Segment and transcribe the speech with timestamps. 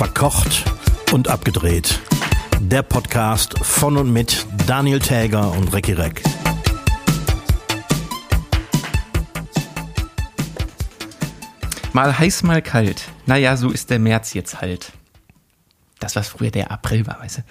[0.00, 0.64] Verkocht
[1.12, 2.00] und abgedreht.
[2.58, 6.22] Der Podcast von und mit Daniel Täger und Recki Reck.
[11.92, 13.08] Mal heiß, mal kalt.
[13.26, 14.90] Naja, so ist der März jetzt halt.
[15.98, 17.42] Das, was früher der April war, weißt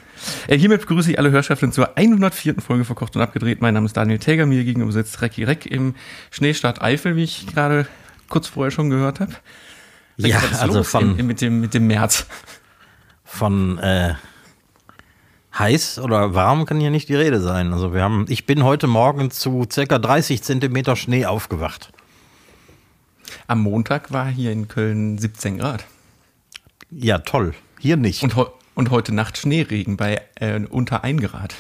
[0.48, 0.52] du.
[0.52, 2.56] Äh, hiermit begrüße ich alle Hörschaften zur 104.
[2.62, 3.62] Folge Verkocht und Abgedreht.
[3.62, 5.94] Mein Name ist Daniel Täger, mir gegenüber sitzt Recki Reck im
[6.32, 7.86] Schneestadt Eifel, wie ich gerade
[8.28, 9.34] kurz vorher schon gehört habe.
[10.28, 12.26] Ja, also von, in, mit, dem, mit dem März.
[13.24, 14.16] Von äh,
[15.58, 17.74] heiß oder warm kann hier nicht die Rede sein.
[17.74, 21.92] Also wir haben, ich bin heute Morgen zu circa 30 Zentimeter Schnee aufgewacht.
[23.48, 25.86] Am Montag war hier in Köln 17 Grad.
[26.90, 27.54] Ja, toll.
[27.80, 28.24] Hier nicht.
[28.24, 28.36] Und,
[28.76, 31.56] und heute Nacht Schneeregen bei äh, unter 1 Grad.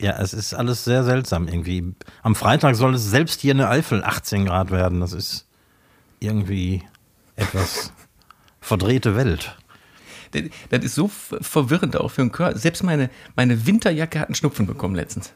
[0.00, 1.94] Ja, es ist alles sehr seltsam irgendwie.
[2.22, 5.00] Am Freitag soll es selbst hier in der Eifel 18 Grad werden.
[5.00, 5.46] Das ist
[6.18, 6.82] irgendwie
[7.36, 7.92] etwas
[8.60, 9.56] verdrehte Welt.
[10.70, 12.58] Das ist so verwirrend auch für einen Körper.
[12.58, 15.34] Selbst meine, meine Winterjacke hat einen Schnupfen bekommen letztens.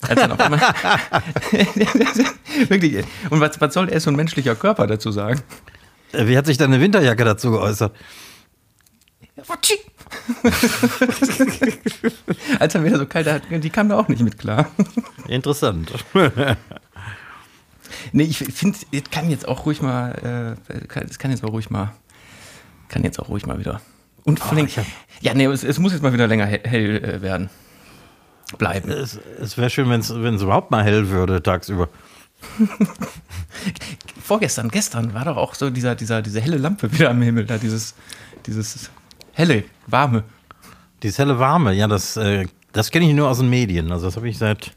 [0.00, 0.38] Also noch.
[2.68, 3.04] Wirklich.
[3.28, 5.42] Und was, was soll erst so ein menschlicher Körper dazu sagen?
[6.12, 7.94] Wie hat sich deine Winterjacke dazu geäußert?
[12.58, 14.70] Als er wieder so kalt hat, die kam da auch nicht mit klar.
[15.28, 15.90] Interessant.
[18.12, 20.74] nee, ich finde, es kann jetzt auch ruhig mal, äh,
[21.08, 21.92] es kann jetzt auch ruhig mal,
[22.88, 23.80] kann jetzt auch ruhig mal wieder.
[24.24, 24.80] Und vor allem, oh,
[25.20, 27.50] ja, nee, es, es, muss jetzt mal wieder länger hell, hell äh, werden.
[28.58, 28.90] Bleiben.
[28.90, 31.88] Es, es wäre schön, wenn es überhaupt mal hell würde tagsüber.
[34.22, 37.58] Vorgestern, gestern war doch auch so dieser, dieser, diese helle Lampe wieder am Himmel, da
[37.58, 37.94] dieses,
[38.46, 38.90] dieses
[39.32, 40.24] helle, warme.
[41.02, 43.90] Dieses helle, warme, ja, das, äh, das kenne ich nur aus den Medien.
[43.92, 44.72] Also das habe ich seit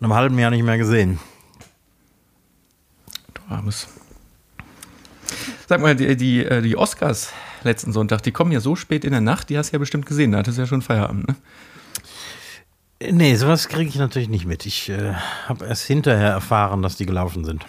[0.00, 1.18] einem halben Jahr nicht mehr gesehen.
[3.60, 3.88] Armes.
[5.68, 9.12] Sag mal, die, die, äh, die Oscars letzten Sonntag, die kommen ja so spät in
[9.12, 11.36] der Nacht, die hast du ja bestimmt gesehen, da hattest du ja schon Feierabend, ne?
[13.12, 14.66] Nee, sowas kriege ich natürlich nicht mit.
[14.66, 15.14] Ich äh,
[15.46, 17.64] habe erst hinterher erfahren, dass die gelaufen sind.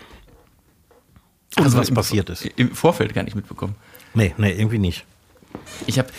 [1.58, 2.46] Und also was passiert ist.
[2.46, 3.76] Im Vorfeld gar nicht mitbekommen.
[4.14, 5.06] Nee, nee, irgendwie nicht.
[5.88, 6.10] Ich habe,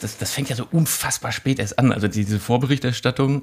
[0.00, 1.90] das, das fängt ja so unfassbar spät erst an.
[1.90, 3.42] Also diese Vorberichterstattung,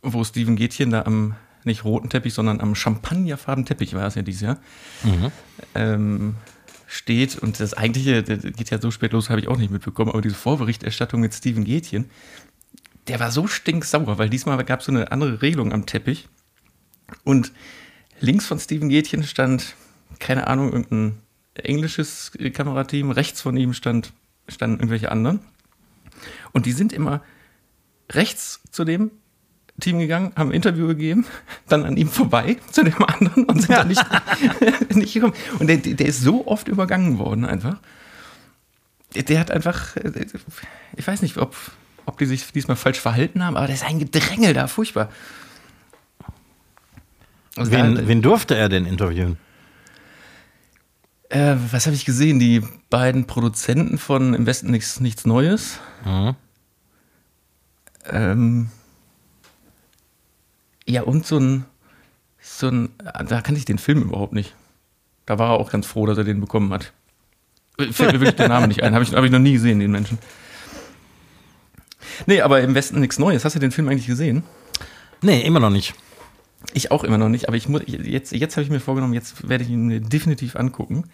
[0.00, 1.36] wo Steven Gätchen da am,
[1.66, 4.58] nicht roten Teppich, sondern am champagnerfarben Teppich war es ja dieses Jahr,
[5.02, 5.32] mhm.
[5.74, 6.34] ähm,
[6.86, 7.38] steht.
[7.38, 10.20] Und das eigentliche, das geht ja so spät los, habe ich auch nicht mitbekommen, aber
[10.20, 12.10] diese Vorberichterstattung mit Steven Gätchen,
[13.08, 16.28] der war so stinksauer, weil diesmal gab es so eine andere Regelung am Teppich.
[17.24, 17.52] Und
[18.20, 19.74] links von Steven Gätchen stand,
[20.18, 21.18] keine Ahnung, irgendein
[21.54, 24.12] englisches Kamerateam, rechts von ihm stand,
[24.48, 25.40] standen irgendwelche anderen.
[26.52, 27.22] Und die sind immer
[28.10, 29.10] rechts zu dem
[29.82, 31.26] Team gegangen, haben ein Interview gegeben,
[31.68, 34.04] dann an ihm vorbei zu dem anderen und sind dann nicht,
[34.94, 35.34] nicht gekommen.
[35.58, 37.78] Und der, der ist so oft übergangen worden einfach.
[39.14, 39.94] Der hat einfach,
[40.96, 41.54] ich weiß nicht, ob,
[42.06, 45.10] ob die sich diesmal falsch verhalten haben, aber das ist ein Gedrängel da, furchtbar.
[47.56, 49.36] Also wen, da, wen durfte er denn interviewen?
[51.28, 52.38] Äh, was habe ich gesehen?
[52.38, 55.78] Die beiden Produzenten von Im Westen nichts, nichts Neues.
[56.04, 56.36] Mhm.
[58.10, 58.70] Ähm,
[60.92, 61.64] ja, und so ein,
[62.40, 64.54] so ein, da kannte ich den Film überhaupt nicht.
[65.26, 66.92] Da war er auch ganz froh, dass er den bekommen hat.
[67.78, 68.92] Fällt mir wirklich der Name nicht ein.
[68.94, 70.18] Habe ich, hab ich noch nie gesehen, den Menschen.
[72.26, 73.44] Nee, aber im Westen nichts Neues.
[73.44, 74.42] Hast du den Film eigentlich gesehen?
[75.22, 75.94] Nee, immer noch nicht.
[76.74, 79.48] Ich auch immer noch nicht, aber ich muss, jetzt, jetzt habe ich mir vorgenommen, jetzt
[79.48, 81.04] werde ich ihn mir definitiv angucken,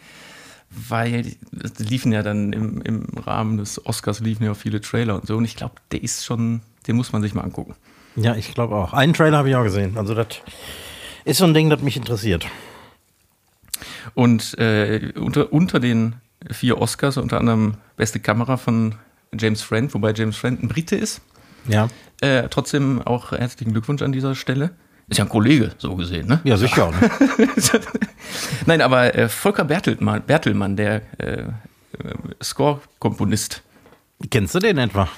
[0.71, 5.15] weil es liefen ja dann im, im Rahmen des Oscars liefen ja auch viele Trailer
[5.15, 7.75] und so und ich glaube, der ist schon, den muss man sich mal angucken.
[8.21, 8.93] Ja, ich glaube auch.
[8.93, 9.97] Einen Trailer habe ich auch gesehen.
[9.97, 10.27] Also das
[11.25, 12.47] ist so ein Ding, das mich interessiert.
[14.15, 16.17] Und äh, unter, unter den
[16.51, 18.95] vier Oscars, unter anderem beste Kamera von
[19.39, 21.21] James Friend, wobei James Friend ein Brite ist.
[21.67, 21.89] Ja.
[22.21, 24.71] Äh, trotzdem auch herzlichen Glückwunsch an dieser Stelle.
[25.09, 26.41] Ist ja ein Kollege, so gesehen, ne?
[26.45, 26.91] Ja, sicher.
[26.91, 27.11] Ne?
[28.67, 31.45] Nein, aber äh, Volker Bertelmann, Bertelmann der äh,
[32.43, 33.63] Score-Komponist.
[34.31, 35.09] Kennst du den etwa?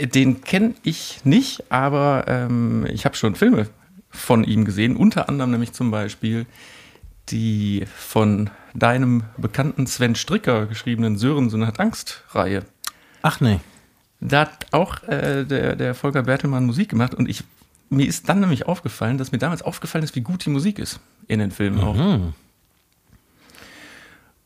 [0.00, 3.68] Den kenne ich nicht, aber ähm, ich habe schon Filme
[4.10, 4.96] von ihm gesehen.
[4.96, 6.46] Unter anderem nämlich zum Beispiel
[7.30, 12.64] die von deinem bekannten Sven Stricker geschriebenen Sörensen hat Angst-Reihe.
[13.22, 13.60] Ach nee.
[14.20, 17.44] Da hat auch äh, der, der Volker Bertelmann Musik gemacht und ich
[17.90, 21.00] mir ist dann nämlich aufgefallen, dass mir damals aufgefallen ist, wie gut die Musik ist
[21.26, 21.96] in den Filmen auch.
[21.96, 22.34] Mhm.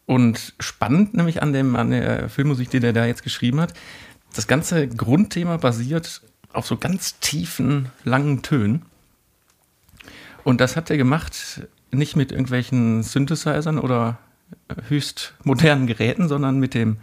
[0.07, 3.73] Und spannend nämlich an, dem, an der Filmmusik, die der da jetzt geschrieben hat,
[4.33, 8.83] das ganze Grundthema basiert auf so ganz tiefen, langen Tönen.
[10.45, 14.19] Und das hat er gemacht nicht mit irgendwelchen Synthesizern oder
[14.89, 16.99] höchst modernen Geräten, sondern mit dem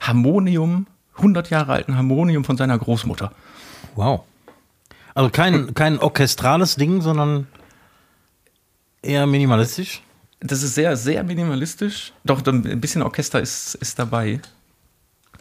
[0.00, 0.86] Harmonium,
[1.16, 3.32] 100 Jahre alten Harmonium von seiner Großmutter.
[3.94, 4.24] Wow.
[5.14, 7.46] Also kein, kein orchestrales Ding, sondern
[9.00, 10.02] eher minimalistisch.
[10.40, 12.12] Das ist sehr, sehr minimalistisch.
[12.24, 14.40] Doch, ein bisschen Orchester ist, ist dabei.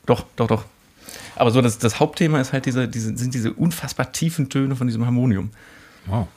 [0.06, 0.66] Doch, doch, doch.
[1.35, 4.88] Aber so, das, das Hauptthema ist halt diese, diese, sind diese unfassbar tiefen Töne von
[4.88, 5.50] diesem Harmonium.
[6.06, 6.27] Wow.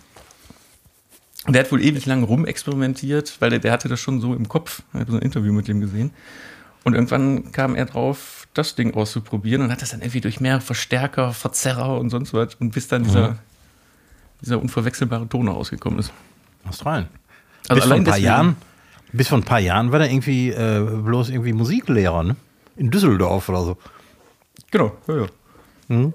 [1.47, 4.49] Und der hat wohl ewig lang rumexperimentiert, weil der, der hatte das schon so im
[4.49, 4.83] Kopf.
[4.95, 6.11] Ich habe so ein Interview mit dem gesehen.
[6.85, 10.61] Und irgendwann kam er drauf, das Ding auszuprobieren und hat das dann irgendwie durch mehrere
[10.61, 13.39] Verstärker, Verzerrer und sonst was und bis dann dieser, Mhm.
[14.41, 16.13] dieser unverwechselbare Ton rausgekommen ist.
[16.69, 17.09] Australien.
[17.69, 18.57] Also bis vor ein paar deswegen- Jahren,
[19.13, 22.37] bis vor ein paar Jahren war der irgendwie äh, bloß irgendwie Musiklehrer, ne?
[22.77, 23.79] In Düsseldorf oder so.
[24.77, 25.27] Genau, ja, ja.
[25.89, 26.13] Mhm.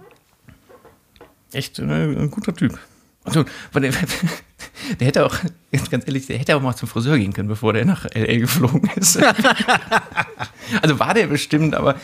[1.51, 2.77] Echt äh, ein guter Typ.
[3.23, 3.43] Also,
[3.73, 3.81] der,
[4.99, 5.35] der hätte auch,
[5.71, 8.37] jetzt ganz ehrlich, der hätte auch mal zum Friseur gehen können, bevor der nach L.A.
[8.37, 9.17] geflogen ist.
[10.81, 11.95] also war der bestimmt, aber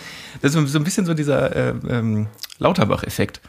[0.42, 2.28] das ist so ein bisschen so dieser äh, ähm,
[2.60, 3.40] Lauterbach-Effekt.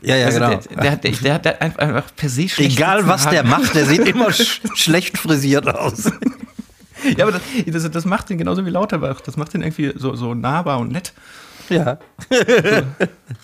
[0.00, 0.50] Ja, ja, Also genau.
[0.56, 3.86] der, der, hat- der, der hat einfach per se schlecht Egal was der macht, der
[3.86, 6.10] sieht immer sch schlecht frisiert aus.
[7.16, 9.20] Ja, aber das, das, das macht ihn genauso wie Lauterbach.
[9.22, 11.12] Das macht ihn irgendwie so, so nahbar und nett.
[11.70, 11.98] Ja,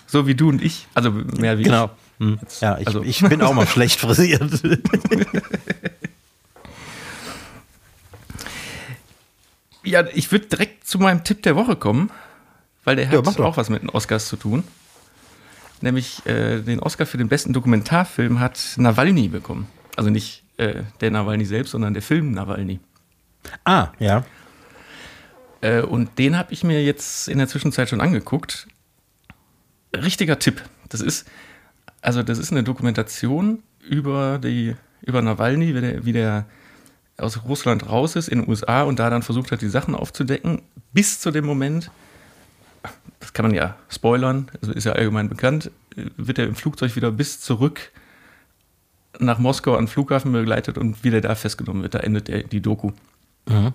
[0.07, 0.87] So wie du und ich.
[0.93, 1.89] Also mehr wie genau.
[2.19, 2.39] Hm.
[2.47, 2.61] ich.
[2.61, 4.61] Ja, ich, also, ich bin auch mal schlecht frisiert.
[9.83, 12.11] Ja, ich würde direkt zu meinem Tipp der Woche kommen,
[12.83, 14.63] weil der Ja, hat auch was mit den Oscars zu tun.
[15.81, 19.67] Nämlich äh, den Oscar für den besten Dokumentarfilm hat Nawalny bekommen.
[19.95, 22.79] Also nicht äh, der Nawalny selbst, sondern der Film Nawalny.
[23.65, 24.23] ah, ja.
[25.61, 28.67] Äh, und den habe ich mir jetzt in der Zwischenzeit schon angeguckt.
[29.95, 30.61] Richtiger Tipp.
[30.89, 31.27] Das ist,
[32.01, 36.45] also das ist eine Dokumentation über die, über Nawalny, wie der, wie der
[37.17, 40.61] aus Russland raus ist in den USA und da dann versucht hat, die Sachen aufzudecken,
[40.93, 41.91] bis zu dem Moment,
[43.19, 47.11] das kann man ja spoilern, also ist ja allgemein bekannt, wird er im Flugzeug wieder
[47.11, 47.91] bis zurück
[49.19, 51.93] nach Moskau an den Flughafen begleitet und wieder da festgenommen wird.
[51.93, 52.91] Da endet die Doku.
[53.47, 53.73] Mhm.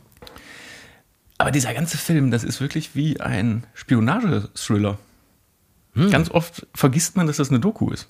[1.39, 4.99] Aber dieser ganze Film, das ist wirklich wie ein Spionage-Thriller.
[6.11, 8.09] Ganz oft vergisst man, dass das eine Doku ist.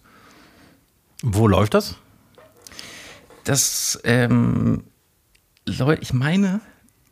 [1.22, 1.94] Wo läuft das?
[3.44, 4.82] Das, ähm,
[5.64, 6.60] ich meine,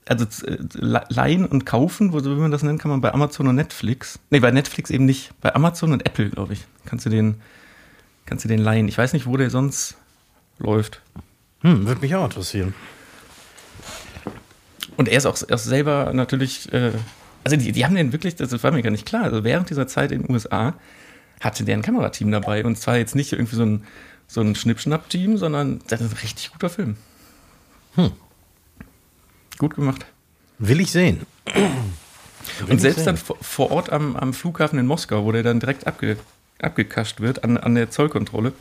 [0.09, 3.47] also äh, Le- leihen und kaufen, wo wie man das nennt, kann man bei Amazon
[3.47, 4.19] und Netflix.
[4.31, 5.31] Nee, bei Netflix eben nicht.
[5.41, 6.65] Bei Amazon und Apple, glaube ich.
[6.87, 7.37] Kannst du den,
[8.27, 8.89] kannst du den leihen.
[8.89, 9.97] Ich weiß nicht, wo der sonst
[10.59, 11.03] läuft.
[11.61, 12.75] Hm, würde mich auch interessieren.
[14.97, 16.93] Und er ist auch, ist selber natürlich, äh,
[17.45, 19.25] also die, die haben den wirklich, das war mir gar nicht klar.
[19.25, 20.75] Also während dieser Zeit in den USA
[21.41, 23.85] hatte der ein Kamerateam dabei und zwar jetzt nicht irgendwie so ein,
[24.27, 26.97] so ein Schnippschnapp-Team, sondern das ist ein richtig guter Film.
[27.95, 28.13] Hm.
[29.59, 30.07] Gut gemacht.
[30.59, 31.27] Will ich sehen.
[32.69, 33.07] Und selbst sehen.
[33.07, 36.17] dann vor, Ort am, am Flughafen in Moskau, wo der dann direkt abge,
[36.61, 38.53] abgekascht wird an, an der Zollkontrolle.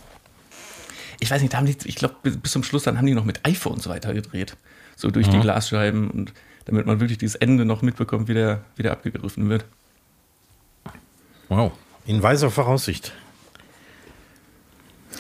[1.20, 3.14] Ich weiß nicht, da haben die, ich glaube, bis, bis zum Schluss dann haben die
[3.14, 4.52] noch mit iPhones weitergedreht.
[4.52, 4.58] So
[4.98, 6.34] durch die Glasscheiben und
[6.66, 9.66] damit man wirklich dieses Ende noch mitbekommt, wie der, wie der abgegriffen wird.
[11.50, 11.74] Wow.
[12.06, 13.12] In weiser Voraussicht.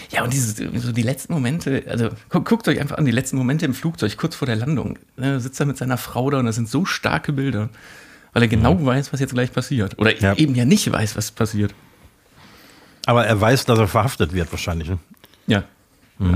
[0.09, 3.37] Ja, und diese, so die letzten Momente, also gu- guckt euch einfach an, die letzten
[3.37, 4.97] Momente im Flugzeug, kurz vor der Landung.
[5.17, 7.69] Ne, sitzt er mit seiner Frau da und das sind so starke Bilder,
[8.33, 9.97] weil er genau weiß, was jetzt gleich passiert.
[9.99, 10.33] Oder Ja.
[10.35, 11.73] eben ja nicht weiß, was passiert.
[13.05, 14.89] Aber er weiß, dass er verhaftet wird, wahrscheinlich.
[14.89, 14.97] Ne?
[15.47, 15.63] Ja.
[16.19, 16.27] Ja,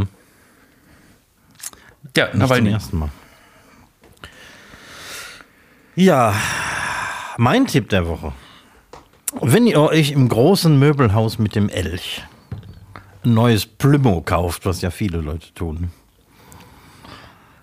[2.25, 2.71] Nicht zum Nawalny.
[2.71, 3.09] ersten Mal.
[5.99, 6.35] Ja,
[7.37, 8.31] mein Tipp der Woche.
[9.41, 12.23] Wenn ihr euch im großen Möbelhaus mit dem Elch
[13.25, 15.89] ein neues Plümo kauft, was ja viele Leute tun,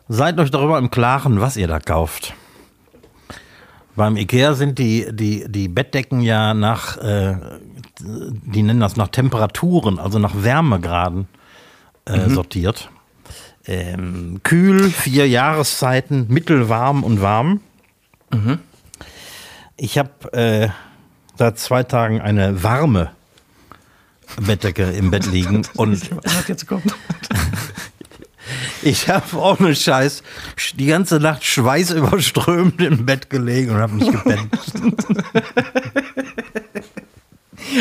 [0.08, 2.34] seid euch darüber im Klaren, was ihr da kauft.
[3.94, 7.36] Beim Ikea sind die, die, die Bettdecken ja nach, äh,
[8.00, 11.28] die nennen das nach Temperaturen, also nach Wärmegraden
[12.04, 12.90] äh, sortiert.
[13.64, 17.60] Ähm, kühl, vier Jahreszeiten, mittelwarm und warm.
[19.76, 20.68] Ich habe äh,
[21.36, 23.10] seit zwei Tagen eine warme
[24.40, 26.10] Bettdecke im Bett liegen und
[26.48, 26.94] jetzt kommt.
[28.82, 30.22] ich habe ohne Scheiß
[30.74, 34.50] die ganze Nacht schweißüberströmend im Bett gelegen und habe nicht gepennt.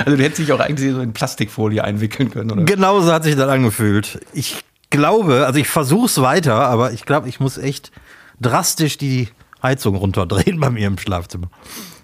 [0.05, 2.63] Also du hättest dich auch eigentlich so in Plastikfolie einwickeln können, oder?
[2.63, 4.19] Genauso hat sich das angefühlt.
[4.33, 7.91] Ich glaube, also ich versuche es weiter, aber ich glaube, ich muss echt
[8.39, 9.27] drastisch die
[9.63, 11.49] Heizung runterdrehen bei mir im Schlafzimmer.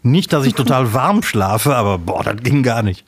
[0.01, 3.05] Nicht, dass ich total warm schlafe, aber boah, das ging gar nicht.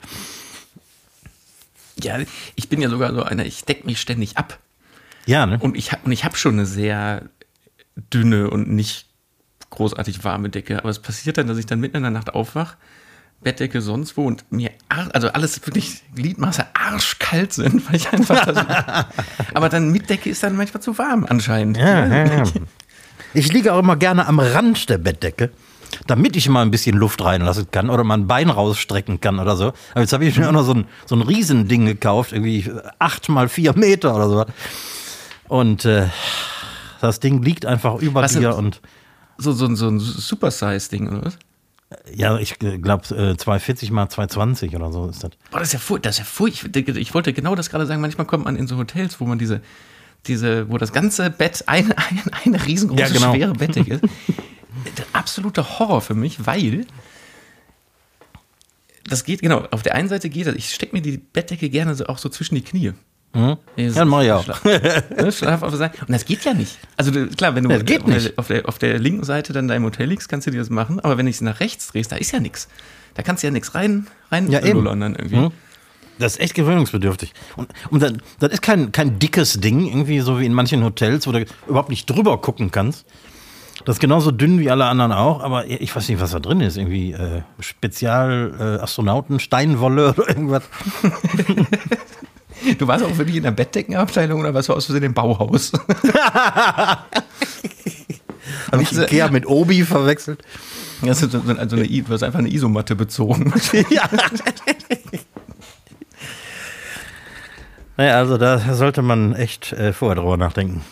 [2.01, 2.17] Ja,
[2.55, 4.59] ich bin ja sogar so einer, ich decke mich ständig ab.
[5.25, 5.59] Ja, ne?
[5.59, 7.29] Und ich habe und ich hab schon eine sehr
[7.95, 9.07] dünne und nicht
[9.69, 12.75] großartig warme Decke, aber es passiert dann, dass ich dann mitten in der Nacht aufwach,
[13.41, 19.05] Bettdecke sonst wo und mir, also alles wirklich Gliedmaße arschkalt sind, weil ich einfach das,
[19.53, 21.77] aber dann mit Decke ist dann manchmal zu warm anscheinend.
[21.77, 22.43] Ja, ja, ja.
[23.33, 25.51] Ich liege auch immer gerne am Rand der Bettdecke,
[26.07, 29.55] damit ich mal ein bisschen Luft reinlassen kann oder mal ein Bein rausstrecken kann oder
[29.55, 29.73] so.
[29.91, 32.69] Aber jetzt habe ich mir auch noch so ein, so ein Riesending gekauft, irgendwie
[32.99, 34.45] acht mal vier Meter oder so.
[35.47, 36.07] Und äh,
[37.01, 38.81] das Ding liegt einfach über Was dir und
[39.37, 41.37] So, so, so ein Super-Size-Ding, oder was?
[42.13, 45.31] ja, ich glaube äh, 240 mal 220 oder so ist das.
[45.51, 46.69] Boah, das ist ja das ist ja furchtbar.
[46.81, 48.01] Ich, ich wollte genau das gerade sagen.
[48.01, 49.61] Manchmal kommt man in so Hotels, wo man diese,
[50.27, 53.33] diese, wo das ganze Bett eine, eine, eine riesengroße, Ja, genau.
[53.33, 54.03] schwere Bettdecke ist.
[54.97, 56.85] Der absolute Horror für mich, weil
[59.09, 61.95] das geht, genau, auf der einen Seite geht das, ich stecke mir die Bettdecke gerne
[61.95, 62.93] so, auch so zwischen die Knie.
[63.33, 63.57] Mhm.
[63.77, 64.43] Ja, mach ich auch.
[64.43, 66.01] Schlaf, ne, schlaf auf der Seite.
[66.05, 66.77] Und das geht ja nicht.
[66.97, 69.75] Also du- klar, wenn du auf, der, auf, der, auf der linken Seite dann da
[69.75, 70.99] im Hotel liegst, kannst du dir das machen.
[70.99, 72.67] Aber wenn ich es nach rechts drehst, da ist ja nichts.
[73.13, 74.83] Da kannst du ja nichts rein, rein Ja, eben.
[74.83, 75.35] dann irgendwie.
[75.37, 75.51] Mhm.
[76.21, 77.33] Das ist echt gewöhnungsbedürftig.
[77.55, 81.27] Und, und das, das ist kein, kein dickes Ding, irgendwie so wie in manchen Hotels,
[81.27, 83.05] wo du überhaupt nicht drüber gucken kannst.
[83.85, 86.61] Das ist genauso dünn wie alle anderen auch, aber ich weiß nicht, was da drin
[86.61, 86.77] ist.
[86.77, 90.63] Irgendwie äh, Spezial äh, Steinwolle oder irgendwas.
[92.77, 95.71] Du warst auch wirklich in der Bettdeckenabteilung oder warst du aus Versehen im Bauhaus?
[98.71, 100.43] Habe ich Ikea mit Obi verwechselt.
[101.01, 103.51] Ist so, so also eine, du hast einfach eine Isomatte bezogen.
[103.89, 104.07] ja.
[108.01, 110.83] Naja, also da sollte man echt äh, vorher drüber nachdenken.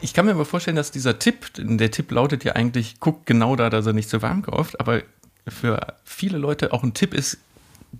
[0.00, 3.54] Ich kann mir aber vorstellen, dass dieser Tipp, der Tipp lautet ja eigentlich, guck genau
[3.54, 5.02] da, dass er nicht zu warm kauft, aber
[5.46, 7.36] für viele Leute auch ein Tipp ist,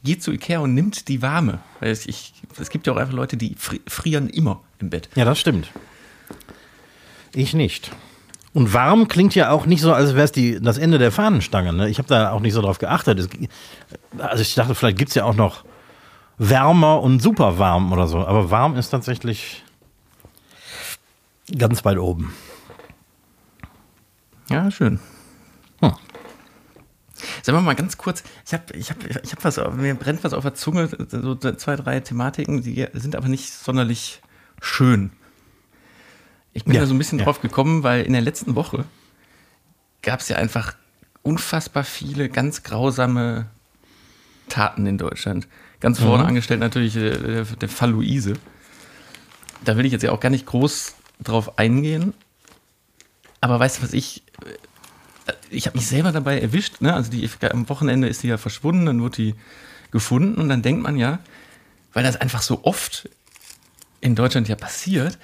[0.02, 1.58] geht zu Ikea und nimmt die warme.
[1.80, 5.10] Weil es, ich, es gibt ja auch einfach Leute, die fri- frieren immer im Bett.
[5.14, 5.70] Ja, das stimmt.
[7.34, 7.90] Ich nicht.
[8.54, 11.74] Und warm klingt ja auch nicht so, als wäre es das Ende der Fahnenstange.
[11.74, 11.90] Ne?
[11.90, 13.18] Ich habe da auch nicht so drauf geachtet.
[13.18, 13.28] Es,
[14.16, 15.64] also ich dachte, vielleicht gibt es ja auch noch
[16.40, 18.26] wärmer und super warm oder so.
[18.26, 19.62] Aber warm ist tatsächlich
[21.56, 22.32] ganz weit oben.
[24.48, 25.00] Ja, schön.
[25.80, 25.92] Hm.
[27.42, 30.32] Sagen wir mal ganz kurz, ich habe ich hab, ich hab was, mir brennt was
[30.32, 34.22] auf der Zunge, so zwei, drei Thematiken, die sind aber nicht sonderlich
[34.62, 35.12] schön.
[36.54, 37.26] Ich bin Ja, da so ein bisschen ja.
[37.26, 38.86] drauf gekommen, weil in der letzten Woche
[40.00, 40.74] gab es ja einfach
[41.22, 43.50] unfassbar viele ganz grausame
[44.48, 45.46] Taten in Deutschland.
[45.80, 48.34] Ganz vorne angestellt natürlich äh, der, der Fall Luise.
[49.64, 52.14] Da will ich jetzt ja auch gar nicht groß drauf eingehen.
[53.40, 54.52] Aber weißt du, was ich äh,
[55.50, 56.94] ich habe mich selber dabei erwischt, ne?
[56.94, 59.34] Also die, am Wochenende ist die ja verschwunden, dann wurde die
[59.90, 61.18] gefunden und dann denkt man ja,
[61.92, 63.08] weil das einfach so oft
[64.00, 65.18] in Deutschland ja passiert,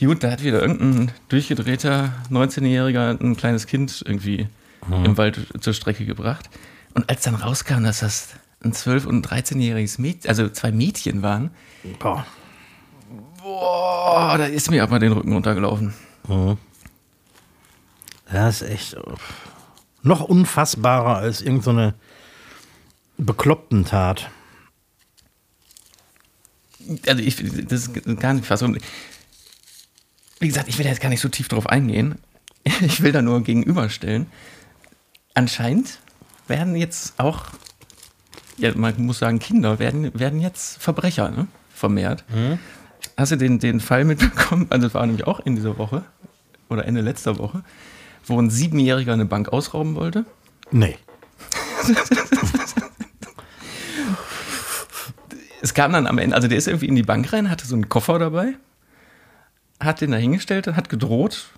[0.00, 4.48] gut, da hat wieder irgendein durchgedrehter 19-Jähriger ein kleines Kind irgendwie
[4.90, 6.50] im Wald zur Strecke gebracht.
[6.92, 8.28] Und als dann rauskam, dass das
[8.64, 11.50] ein 12- und 13-jähriges Mädchen, also zwei Mädchen waren,
[11.98, 12.26] Boah.
[13.42, 15.92] boah, da ist mir aber den Rücken runtergelaufen.
[18.30, 18.96] Das ist echt
[20.02, 21.94] noch unfassbarer als irgendeine
[23.18, 24.30] so bekloppten Tat.
[27.06, 27.36] also ich,
[27.68, 28.72] das ist gar nicht fassbar.
[30.40, 32.18] Wie gesagt, ich will da jetzt gar nicht so tief drauf eingehen.
[32.80, 34.26] Ich will da nur gegenüberstellen.
[35.34, 35.98] Anscheinend
[36.48, 37.44] werden jetzt auch,
[38.56, 41.46] ja, man muss sagen, Kinder werden, werden jetzt Verbrecher, ne?
[41.74, 42.24] Vermehrt.
[43.16, 44.66] Hast du den, den Fall mitbekommen?
[44.70, 46.02] Also, das war nämlich auch in dieser Woche
[46.68, 47.62] oder Ende letzter Woche,
[48.26, 50.24] wo ein Siebenjähriger eine Bank ausrauben wollte.
[50.70, 50.96] Nee.
[55.60, 57.74] es kam dann am Ende, also der ist irgendwie in die Bank rein, hatte so
[57.74, 58.54] einen Koffer dabei,
[59.80, 61.50] hat den da hingestellt und hat gedroht.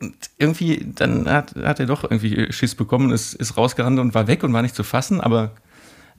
[0.00, 4.26] Und irgendwie, dann hat, hat er doch irgendwie Schiss bekommen, ist, ist rausgerannt und war
[4.26, 5.52] weg und war nicht zu fassen, aber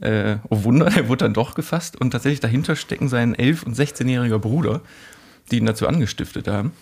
[0.01, 3.77] äh, oh Wunder, er wurde dann doch gefasst und tatsächlich dahinter stecken sein 11- und
[3.77, 4.81] 16-jähriger Bruder,
[5.51, 6.73] die ihn dazu angestiftet haben.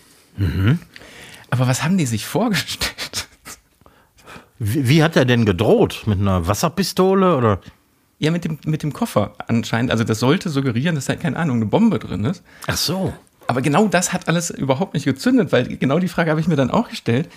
[1.50, 3.28] Aber was haben die sich vorgestellt?
[4.60, 6.04] Wie, wie hat er denn gedroht?
[6.06, 7.60] Mit einer Wasserpistole oder?
[8.18, 9.90] Ja, mit dem, mit dem Koffer anscheinend.
[9.90, 12.42] Also das sollte suggerieren, dass da, keine Ahnung, eine Bombe drin ist.
[12.68, 13.12] Ach so.
[13.48, 16.56] Aber genau das hat alles überhaupt nicht gezündet, weil genau die Frage habe ich mir
[16.56, 17.28] dann auch gestellt.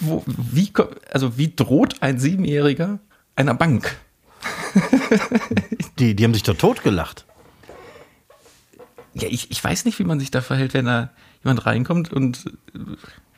[0.00, 0.72] Wo, wie,
[1.12, 2.98] also wie droht ein Siebenjähriger
[3.36, 3.94] einer Bank?
[5.98, 7.26] Die, die haben sich doch totgelacht.
[9.14, 11.10] Ja, ich, ich weiß nicht, wie man sich da verhält, wenn da
[11.44, 12.50] jemand reinkommt und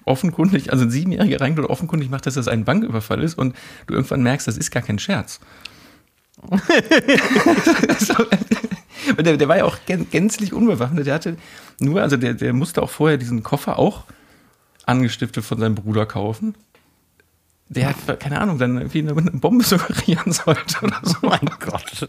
[0.05, 3.57] offenkundig, also ein Siebenjähriger reinkommt und offenkundig macht, dass das ein Banküberfall ist und
[3.87, 5.41] du irgendwann merkst, das ist gar kein Scherz.
[9.19, 11.07] der, der war ja auch gän- gänzlich unbewaffnet.
[11.07, 11.37] Der hatte
[11.81, 14.05] nur, also der, der musste auch vorher diesen Koffer auch
[14.87, 16.55] angestiftet von seinem Bruder kaufen,
[17.69, 21.17] der hat, keine Ahnung, dann irgendwie eine, eine Bombe suggerieren sollte oder so.
[21.23, 22.09] Oh mein Gott.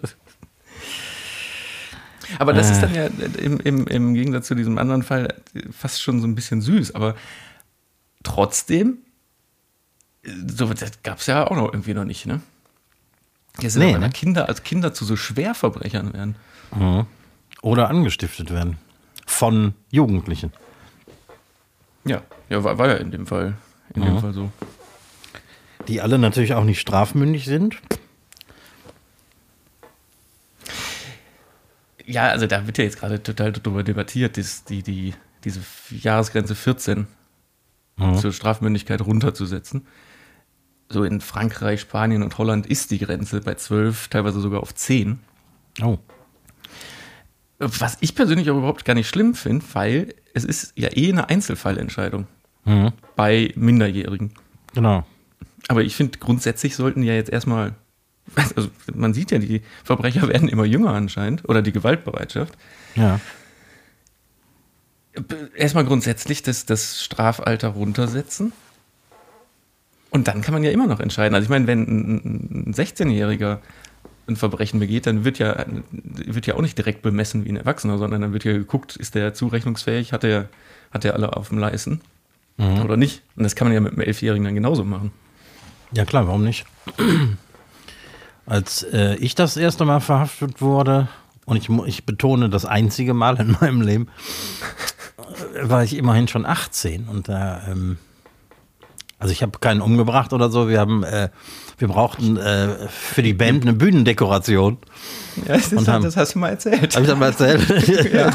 [2.40, 5.34] Aber das ist dann ja im, im, im Gegensatz zu diesem anderen Fall
[5.72, 6.96] fast schon so ein bisschen süß.
[6.96, 7.16] Aber
[8.24, 8.98] trotzdem,
[10.24, 12.42] so, das gab es ja auch noch irgendwie noch nicht, ne?
[13.60, 14.10] Jetzt Nee, nee, ne?
[14.10, 16.36] Kinder als Kinder zu so Schwerverbrechern werden.
[17.62, 18.78] Oder angestiftet werden.
[19.26, 20.52] Von Jugendlichen.
[22.04, 23.56] Ja, ja, war, war ja in dem Fall,
[23.94, 24.52] in dem Fall so.
[25.88, 27.78] Die alle natürlich auch nicht strafmündig sind.
[32.06, 35.14] Ja, also da wird ja jetzt gerade total darüber debattiert, dass die, die,
[35.44, 37.08] diese Jahresgrenze 14
[38.20, 39.88] zur Strafmündigkeit runterzusetzen.
[40.90, 45.20] So in Frankreich, Spanien und Holland ist die Grenze bei 12, teilweise sogar auf 10.
[45.82, 45.98] Oh.
[47.58, 51.30] Was ich persönlich auch überhaupt gar nicht schlimm finde, weil es ist ja eh eine
[51.30, 52.28] Einzelfallentscheidung
[52.66, 52.92] Mhm.
[53.16, 54.34] bei Minderjährigen.
[54.74, 55.06] Genau.
[55.68, 57.74] Aber ich finde, grundsätzlich sollten ja jetzt erstmal,
[58.36, 62.58] also man sieht ja, die Verbrecher werden immer jünger anscheinend oder die Gewaltbereitschaft.
[62.96, 63.20] Ja.
[65.56, 68.52] Erstmal grundsätzlich das, das Strafalter runtersetzen.
[70.10, 71.36] Und dann kann man ja immer noch entscheiden.
[71.36, 73.60] Also ich meine, wenn ein ein 16-Jähriger
[74.28, 77.98] ein Verbrechen begeht, dann wird ja, wird ja auch nicht direkt bemessen wie ein Erwachsener,
[77.98, 80.50] sondern dann wird ja geguckt, ist der zurechnungsfähig, hat er,
[80.92, 82.02] hat er alle auf dem Leisten
[82.58, 83.24] oder nicht.
[83.36, 85.12] Und das kann man ja mit einem Elfjährigen dann genauso machen.
[85.92, 86.66] Ja klar, warum nicht?
[88.46, 91.08] Als äh, ich das erste Mal verhaftet wurde,
[91.46, 94.08] und ich, ich betone das einzige Mal in meinem Leben,
[95.56, 97.98] äh, war ich immerhin schon 18 und da, ähm,
[99.18, 101.30] also ich habe keinen umgebracht oder so, wir haben, äh,
[101.78, 104.78] wir brauchten äh, für die Band eine Bühnendekoration.
[105.48, 106.96] Ja, das, Und haben- das hast du mal erzählt.
[106.96, 107.68] Habe ich das mal erzählt?
[108.14, 108.32] ja.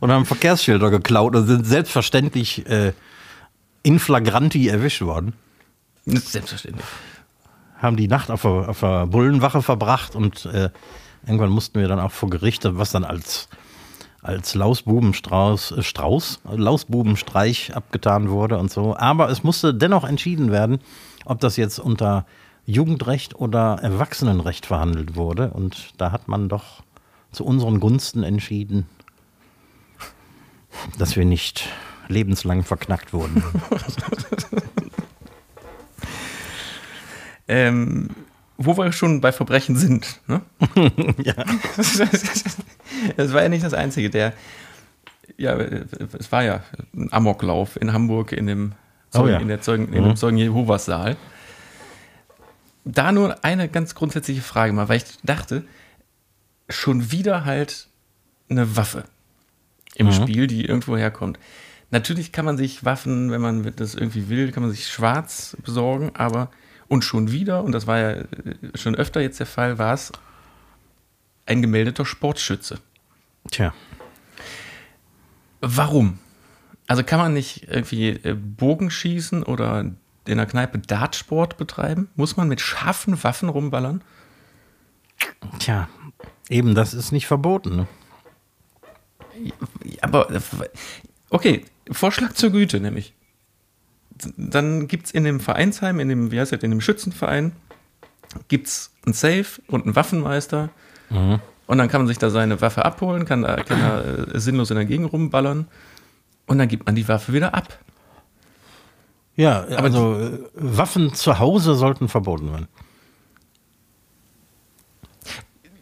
[0.00, 2.92] Und haben Verkehrsschilder geklaut und sind selbstverständlich äh,
[3.82, 5.34] in flagranti erwischt worden.
[6.06, 6.86] Selbstverständlich.
[7.78, 10.70] haben die Nacht auf der, auf der Bullenwache verbracht und äh,
[11.26, 13.48] irgendwann mussten wir dann auch vor Gericht, was dann als,
[14.22, 18.96] als Lausbubenstrauß, äh, Strauß, Lausbubenstreich abgetan wurde und so.
[18.96, 20.80] Aber es musste dennoch entschieden werden,
[21.24, 22.26] ob das jetzt unter
[22.66, 25.50] Jugendrecht oder Erwachsenenrecht verhandelt wurde.
[25.50, 26.82] Und da hat man doch
[27.32, 28.86] zu unseren Gunsten entschieden,
[30.98, 31.68] dass wir nicht
[32.08, 33.42] lebenslang verknackt wurden.
[37.48, 38.10] Ähm,
[38.56, 40.20] wo wir schon bei Verbrechen sind.
[40.26, 40.40] Ne?
[41.22, 41.34] ja.
[43.16, 44.08] Das war ja nicht das Einzige.
[44.08, 44.32] Der,
[45.36, 46.62] ja, es war ja
[46.94, 48.72] ein Amoklauf in Hamburg in dem
[49.10, 49.38] Zeugen, Oh ja.
[49.38, 51.16] in, der Zeugen, in dem Zeugen Jehovas Saal.
[52.84, 55.64] Da nur eine ganz grundsätzliche Frage mal, weil ich dachte,
[56.68, 57.88] schon wieder halt
[58.48, 59.04] eine Waffe
[59.96, 61.38] im Spiel, die irgendwo herkommt.
[61.90, 66.10] Natürlich kann man sich Waffen, wenn man das irgendwie will, kann man sich schwarz besorgen,
[66.14, 66.50] aber
[66.88, 68.26] und schon wieder, und das war ja äh,
[68.74, 70.12] schon öfter jetzt der Fall, war es
[71.46, 72.78] ein gemeldeter Sportschütze.
[73.50, 73.74] Tja.
[75.60, 76.18] Warum?
[76.86, 82.08] Also kann man nicht irgendwie äh, Bogenschießen oder in der Kneipe Dartsport betreiben?
[82.16, 84.02] Muss man mit scharfen Waffen rumballern?
[85.58, 85.88] Tja,
[86.48, 87.76] eben das ist nicht verboten.
[87.76, 87.86] Ne?
[90.00, 90.40] Aber, äh,
[91.30, 93.14] okay, Vorschlag zur Güte nämlich.
[94.36, 97.52] Dann gibt es in dem Vereinsheim, in dem, wie heißt das, in dem Schützenverein,
[98.48, 100.70] gibt es ein Safe und einen Waffenmeister.
[101.66, 104.70] Und dann kann man sich da seine Waffe abholen, kann da, kann da äh, sinnlos
[104.70, 105.66] in der Gegend rumballern.
[106.46, 107.78] Und dann gibt man die Waffe wieder ab.
[109.36, 112.68] Ja, also äh, Waffen zu Hause sollten verboten werden.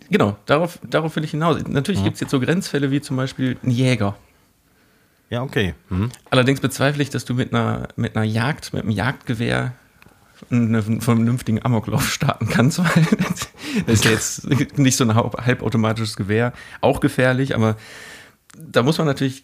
[0.08, 1.62] Genau, darauf, darauf will ich hinaus.
[1.66, 4.16] Natürlich gibt es jetzt so Grenzfälle wie zum Beispiel ein Jäger.
[5.32, 5.72] Ja, okay.
[5.88, 6.10] Hm.
[6.28, 9.72] Allerdings bezweifle ich, dass du mit einer, mit einer Jagd, mit einem Jagdgewehr
[10.50, 13.06] einen vernünftigen Amoklauf starten kannst, weil
[13.86, 17.76] das ist ja jetzt nicht so ein halbautomatisches Gewehr, auch gefährlich, aber
[18.58, 19.42] da muss man natürlich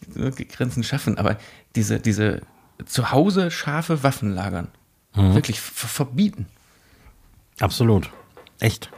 [0.51, 1.17] Grenzen schaffen.
[1.17, 1.39] Aber
[1.75, 2.43] diese, diese
[2.85, 4.69] zu Hause scharfe Waffen lagern,
[5.15, 6.45] wirklich ver- verbieten.
[7.61, 8.11] Absolut.
[8.61, 8.91] Echt.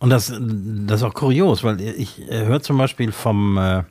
[0.00, 3.84] Und das, das ist auch kurios, weil ich äh, höre zum Beispiel vom, äh,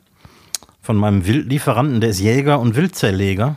[0.86, 3.56] von meinem Wildlieferanten, der ist Jäger und Wildzerleger.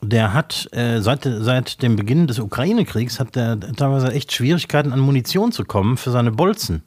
[0.00, 5.00] Der hat äh, seit, seit dem Beginn des Ukraine-Kriegs hat der teilweise echt Schwierigkeiten an
[5.00, 6.82] Munition zu kommen für seine Bolzen.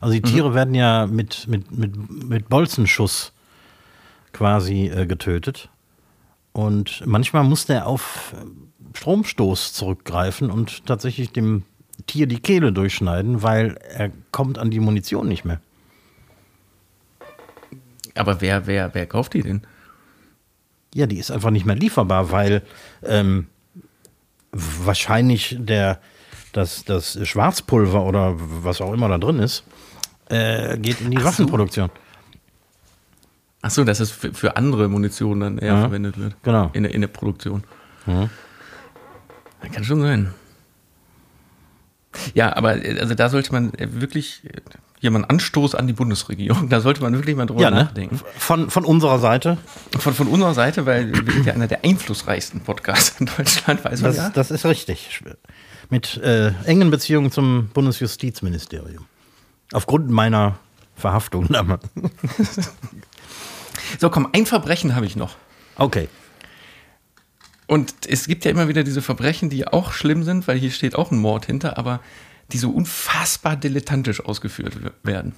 [0.00, 3.32] Also die Tiere werden ja mit, mit, mit, mit Bolzenschuss
[4.34, 5.70] quasi äh, getötet.
[6.52, 11.62] Und manchmal muss der auf äh, Stromstoß zurückgreifen und tatsächlich dem
[12.06, 15.60] Tier die Kehle durchschneiden, weil er kommt an die Munition nicht mehr.
[18.16, 19.62] Aber wer, wer, wer kauft die denn?
[20.94, 22.62] Ja, die ist einfach nicht mehr lieferbar, weil
[23.02, 23.48] ähm,
[24.52, 25.98] wahrscheinlich der,
[26.52, 29.64] das, das Schwarzpulver oder was auch immer da drin ist,
[30.28, 31.26] äh, geht in die Ach so.
[31.28, 31.90] Waffenproduktion.
[33.62, 36.36] Ach so, dass es für, für andere Munition dann eher Ja, verwendet wird.
[36.42, 36.70] genau.
[36.74, 37.64] In, der- in der Produktion.
[38.06, 40.34] Das kann schon sein.
[42.34, 44.60] Ja, aber äh, also da sollte man wirklich äh,
[45.04, 46.70] hier mal einen Anstoß an die Bundesregierung.
[46.70, 47.84] Da sollte man wirklich mal drüber Ja, ne?
[47.84, 48.18] nachdenken.
[48.38, 49.58] Von, von unserer Seite.
[49.98, 54.00] Von, von unserer Seite, weil wir sind ja einer der einflussreichsten Podcasts in Deutschland, weiß
[54.00, 54.30] man Das, ja.
[54.30, 55.20] das ist richtig.
[55.90, 59.04] Mit äh, engen Beziehungen zum Bundesjustizministerium.
[59.74, 60.58] Aufgrund meiner
[60.96, 61.82] Verhaftung damals.
[64.00, 65.36] So, komm, ein Verbrechen habe ich noch.
[65.76, 66.08] Okay.
[67.66, 70.96] Und es gibt ja immer wieder diese Verbrechen, die auch schlimm sind, weil hier steht
[70.96, 72.00] auch ein Mord hinter, aber
[72.52, 75.34] die so unfassbar dilettantisch ausgeführt werden.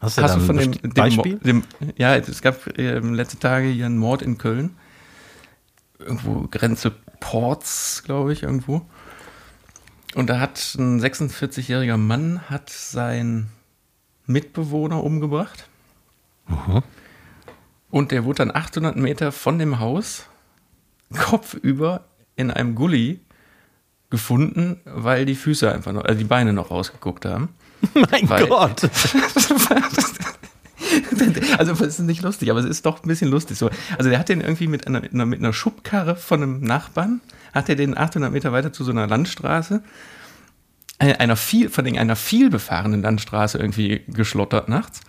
[0.00, 1.38] Hast du, Hast du von dem, dem, Beispiel?
[1.38, 1.62] dem
[1.96, 4.76] Ja, es gab äh, letzte Tage hier einen Mord in Köln.
[5.98, 8.84] Irgendwo Grenze Ports, glaube ich, irgendwo.
[10.14, 13.50] Und da hat ein 46-jähriger Mann hat seinen
[14.26, 15.68] Mitbewohner umgebracht.
[17.90, 20.26] Und der wurde dann 800 Meter von dem Haus
[21.16, 23.20] kopfüber in einem Gully
[24.12, 27.48] gefunden, weil die Füße einfach noch, also die Beine noch rausgeguckt haben.
[27.94, 28.88] mein Weil- Gott.
[31.56, 33.70] Also es ist nicht lustig, aber es ist doch ein bisschen lustig so.
[33.96, 37.20] Also der hat den irgendwie mit einer, mit einer- Schubkarre von einem Nachbarn,
[37.54, 39.82] hat er den 800 Meter weiter zu so einer Landstraße,
[40.98, 45.00] äh, einer viel, von einer viel befahrenen Landstraße irgendwie geschlottert nachts.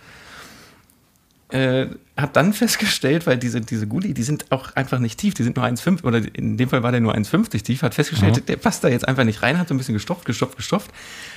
[1.54, 1.86] Äh,
[2.16, 5.54] hat dann festgestellt, weil diese, diese Gully, die sind auch einfach nicht tief, die sind
[5.54, 8.82] nur 1,5 oder in dem Fall war der nur 1,50 tief, hat festgestellt, der passt
[8.82, 10.90] da jetzt einfach nicht rein, hat so ein bisschen gestopft, gestopft, gestopft,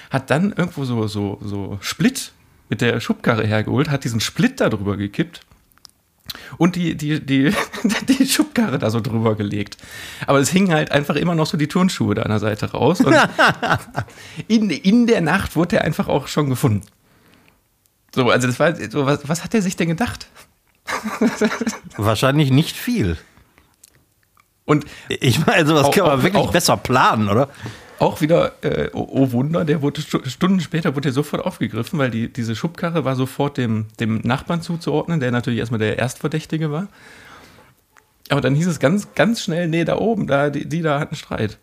[0.10, 2.32] hat dann irgendwo so, so, so Split
[2.68, 5.42] mit der Schubkarre hergeholt, hat diesen Split da drüber gekippt
[6.58, 7.54] und die, die, die,
[8.08, 9.78] die Schubkarre da so drüber gelegt.
[10.26, 13.02] Aber es hingen halt einfach immer noch so die Turnschuhe da an der Seite raus.
[13.02, 13.16] Und
[14.48, 16.82] in, in der Nacht wurde er einfach auch schon gefunden.
[18.18, 20.26] So, also das war so, was, was hat er sich denn gedacht?
[21.98, 23.16] Wahrscheinlich nicht viel.
[24.66, 27.48] Und Ich meine, sowas Auch- kann man auch- wirklich auch- besser planen, oder?
[28.00, 31.98] auch wieder, äh, oh, oh Wunder, der wurde stu- Stunden später wurde er sofort aufgegriffen,
[32.00, 36.72] weil die, diese Schubkarre war sofort dem, dem Nachbarn zuzuordnen, der natürlich erstmal der Erstverdächtige
[36.72, 36.88] war.
[38.30, 41.16] Aber dann hieß es ganz, ganz schnell, nee, da oben, da, die, die da hatten
[41.16, 41.58] Streit.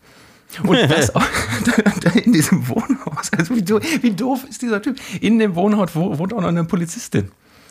[0.62, 1.24] Und das auch,
[2.24, 4.98] in diesem Wohnhaus, also wie, do- wie doof ist dieser Typ?
[5.20, 7.30] In dem Wohnhaus wo, wohnt auch noch eine Polizistin.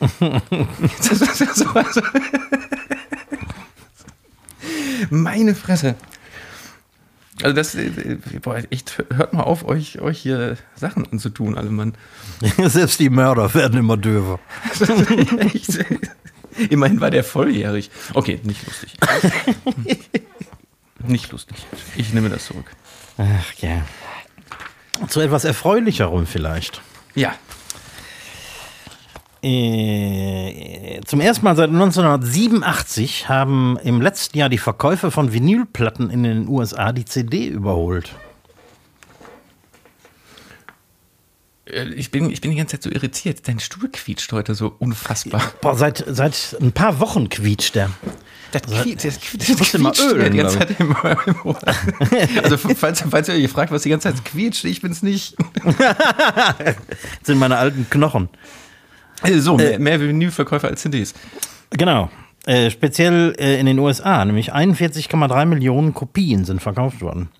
[0.98, 2.00] Das ist ja so, also
[5.10, 5.94] Meine Fresse.
[7.42, 7.90] Also das, äh,
[8.42, 11.94] boah, echt, hört mal auf, euch, euch hier Sachen anzutun, alle Mann.
[12.68, 14.38] Selbst die Mörder werden immer döver.
[16.70, 17.90] Immerhin war der volljährig.
[18.14, 18.94] Okay, nicht lustig.
[21.08, 21.56] Nicht lustig.
[21.96, 22.70] Ich nehme das zurück.
[23.18, 23.82] Ach ja.
[25.08, 26.80] Zu etwas Erfreulicherem vielleicht.
[27.14, 27.34] Ja.
[29.42, 36.22] Äh, zum ersten Mal seit 1987 haben im letzten Jahr die Verkäufe von Vinylplatten in
[36.22, 38.14] den USA die CD überholt.
[41.66, 43.46] Äh, Ich bin, ich bin die ganze Zeit so irritiert.
[43.46, 45.42] Dein Stuhl quietscht heute so unfassbar.
[45.60, 47.90] Boah, seit, seit ein paar Wochen quietscht der.
[48.54, 49.04] Das quietscht,
[49.60, 50.94] das, mal ölen, die ganze Zeit im,
[51.26, 51.58] im Ohr.
[52.42, 55.36] Also falls, falls ihr euch fragt, was die ganze Zeit quietscht, ich bin's nicht.
[55.64, 56.76] Das
[57.24, 58.28] sind meine alten Knochen.
[59.22, 61.14] Äh, So, mehr, mehr Vinylverkäufer als CDs.
[61.70, 62.10] Genau.
[62.46, 67.30] Äh, speziell äh, in den USA, nämlich 41,3 Millionen Kopien sind verkauft worden.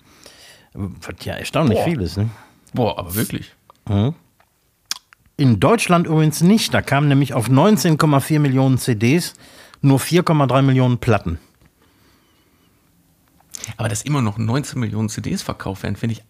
[0.72, 1.85] Was ja erstaunlich Boah.
[1.85, 2.31] viel ist, ne?
[2.72, 3.53] Boah, aber wirklich.
[5.37, 6.72] In Deutschland übrigens nicht.
[6.72, 9.35] Da kamen nämlich auf 19,4 Millionen CDs
[9.85, 11.38] nur 4,3 Millionen Platten.
[13.77, 16.23] Aber dass immer noch 19 Millionen CDs verkauft werden, finde ich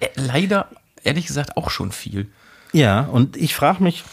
[0.00, 0.70] äh, leider,
[1.04, 2.30] ehrlich gesagt, auch schon viel.
[2.72, 4.04] Ja, und ich frage mich,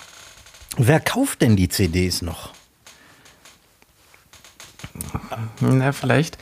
[0.78, 2.54] wer kauft denn die CDs noch?
[5.60, 6.38] Na, vielleicht.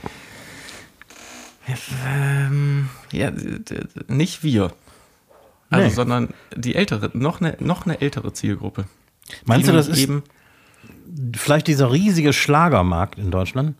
[2.06, 3.32] Ähm, ja,
[4.08, 4.73] nicht wir.
[5.69, 5.93] Also, Nee.
[5.93, 8.86] sondern die ältere, noch eine, noch eine ältere Zielgruppe.
[9.45, 10.23] Meinst du, das ist eben.
[11.36, 13.76] Vielleicht dieser riesige Schlagermarkt in Deutschland?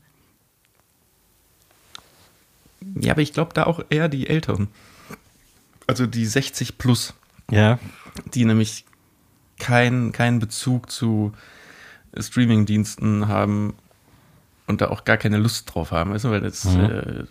[3.00, 4.68] Ja, aber ich glaube da auch eher die Älteren.
[5.88, 7.14] Also die 60 plus,
[7.50, 7.80] Ja.
[8.34, 8.86] die nämlich
[9.60, 11.34] keinen keinen Bezug zu
[12.18, 13.76] Streaming-Diensten haben
[14.68, 17.24] und da auch gar keine Lust drauf haben, weißt du, weil das äh,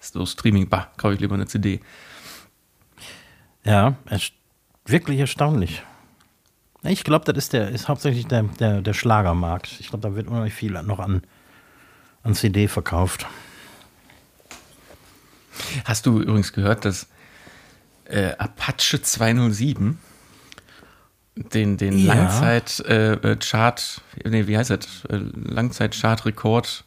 [0.00, 1.80] ist so Streaming, bah, kaufe ich lieber eine CD.
[3.64, 4.32] Ja, erst
[4.84, 5.82] wirklich erstaunlich.
[6.84, 9.76] Ich glaube, das ist, der, ist hauptsächlich der, der, der Schlagermarkt.
[9.80, 11.22] Ich glaube, da wird unheimlich viel noch an,
[12.22, 13.26] an CD verkauft.
[15.84, 17.06] Hast du übrigens gehört, dass
[18.04, 19.98] äh, Apache 207
[21.36, 22.14] den, den Ja.
[22.14, 25.04] Langzeit-Chart, nee, wie heißt das?
[25.08, 26.84] Äh, Langzeit-Chart-Rekord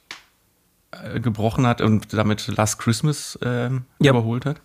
[0.92, 4.12] äh, gebrochen hat und damit Last Christmas ähm, Ja.
[4.12, 4.62] überholt hat?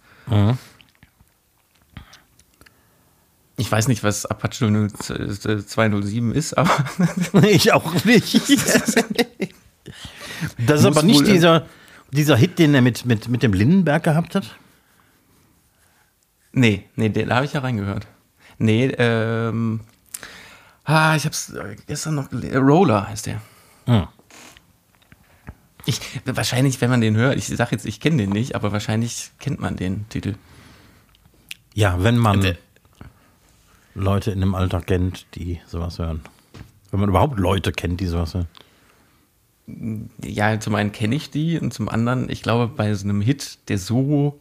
[3.63, 6.85] Ich weiß nicht, was Apache 0, äh, 207 ist, aber
[7.47, 8.35] ich auch nicht.
[10.59, 11.67] das ist aber nicht äh, dieser,
[12.11, 14.57] dieser Hit, den er mit, mit, mit dem Lindenberg gehabt hat.
[16.53, 18.09] nee, nee, den- da habe ich ja reingehört.
[18.59, 19.81] Nee, ähm,
[20.83, 22.57] ah, ich hab's äh, gestern noch gelesen.
[22.57, 23.41] Roller heißt der.
[23.87, 24.09] Hm.
[25.87, 29.31] Ich, wahrscheinlich, wenn man den hört, ich sag jetzt, ich kenne den nicht, aber wahrscheinlich
[29.39, 30.35] kennt man den Titel.
[31.75, 32.57] Ja, wenn man Der-
[33.95, 36.21] Leute in dem Alter kennt, die sowas hören.
[36.91, 38.49] Wenn man überhaupt Leute kennt, die sowas hören.
[40.23, 43.69] Ja, zum einen kenne ich die und zum anderen, ich glaube, bei so einem Hit,
[43.69, 44.41] der so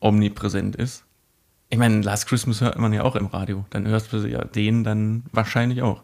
[0.00, 1.04] omnipräsent ist.
[1.68, 3.64] Ich meine, Last Christmas hört man ja auch im Radio.
[3.70, 6.02] Dann hörst du ja den dann wahrscheinlich auch.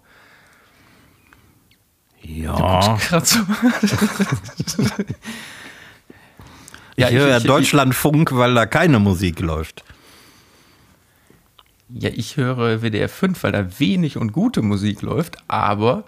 [2.22, 2.98] Ja.
[3.22, 3.40] So.
[6.94, 9.82] Ich höre ja Deutschlandfunk, weil da keine Musik läuft.
[11.94, 16.04] Ja, ich höre WDR 5, weil da wenig und gute Musik läuft, aber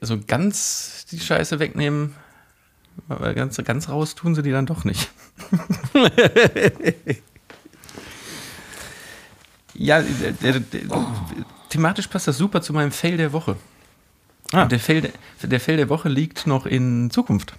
[0.00, 2.14] so ganz die Scheiße wegnehmen,
[3.08, 5.10] ganz, ganz raus tun sie die dann doch nicht.
[9.74, 10.80] ja, der, der, der,
[11.70, 13.56] thematisch passt das super zu meinem Fail der Woche.
[14.52, 14.62] Ah.
[14.64, 15.12] Und der Fail, der,
[15.48, 17.54] der Fail der Woche liegt noch in Zukunft.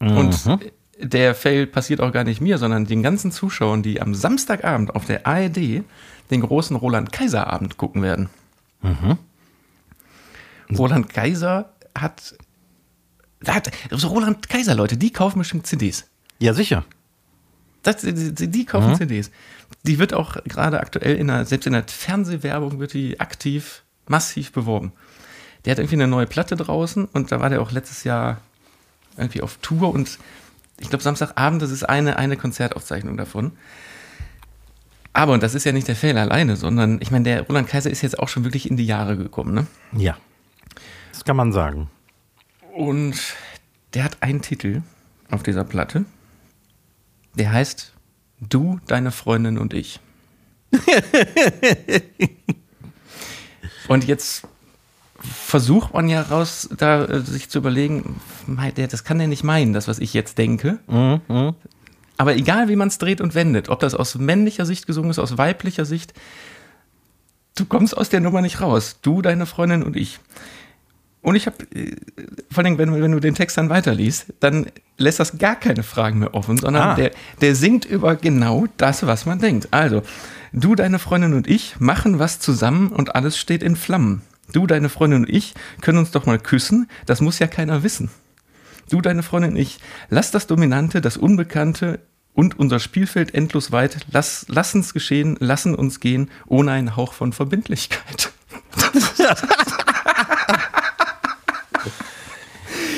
[0.00, 0.60] Und Mhm.
[1.00, 5.04] Der Fail passiert auch gar nicht mir, sondern den ganzen Zuschauern, die am Samstagabend auf
[5.06, 5.82] der ARD
[6.30, 8.28] den großen Roland Kaiser Abend gucken werden.
[8.82, 9.18] Mhm.
[10.76, 12.36] Roland Kaiser hat,
[13.46, 16.06] hat so Roland Kaiser Leute, die kaufen bestimmt CDs.
[16.38, 16.84] Ja, sicher.
[17.82, 19.30] Das, die, die die kaufen CDs.
[19.84, 24.52] Die wird auch gerade aktuell in der, selbst in der Fernsehwerbung wird die aktiv, massiv
[24.52, 24.92] beworben.
[25.64, 28.40] Der hat irgendwie eine neue Platte draußen und da war der auch letztes Jahr
[29.16, 30.18] irgendwie auf Tour und
[30.80, 33.52] ich glaube Samstagabend, das ist eine, eine Konzertaufzeichnung davon.
[35.12, 37.90] Aber, und das ist ja nicht der Fehler alleine, sondern ich meine, der Roland Kaiser
[37.90, 39.66] ist jetzt auch schon wirklich in die Jahre gekommen, ne?
[39.92, 40.16] Ja.
[41.12, 41.90] Das kann man sagen.
[42.74, 43.16] Und
[43.94, 44.82] der hat einen Titel
[45.30, 46.04] auf dieser Platte.
[47.34, 47.92] Der heißt
[48.40, 49.98] Du, deine Freundin und ich.
[53.88, 54.46] und jetzt
[55.20, 58.20] versucht man ja raus, da äh, sich zu überlegen,
[58.76, 60.78] das kann der nicht meinen, das, was ich jetzt denke.
[62.16, 65.18] Aber egal, wie man es dreht und wendet, ob das aus männlicher Sicht gesungen ist,
[65.18, 66.14] aus weiblicher Sicht,
[67.56, 68.98] du kommst aus der Nummer nicht raus.
[69.02, 70.18] Du, deine Freundin und ich.
[71.20, 71.56] Und ich habe,
[72.50, 74.66] vor allem, wenn, wenn du den Text dann weiterliest, dann
[74.98, 76.94] lässt das gar keine Fragen mehr offen, sondern Ah.
[76.94, 79.68] der, der singt über genau das, was man denkt.
[79.72, 80.02] Also,
[80.52, 84.22] du, deine Freundin und ich machen was zusammen und alles steht in Flammen.
[84.52, 88.10] Du, deine Freundin und ich können uns doch mal küssen, das muss ja keiner wissen.
[88.88, 92.00] Du, deine Freundin und ich, lass das Dominante, das Unbekannte
[92.32, 97.32] und unser Spielfeld endlos weit, lass, lassen's geschehen, lassen uns gehen, ohne einen Hauch von
[97.32, 98.30] Verbindlichkeit.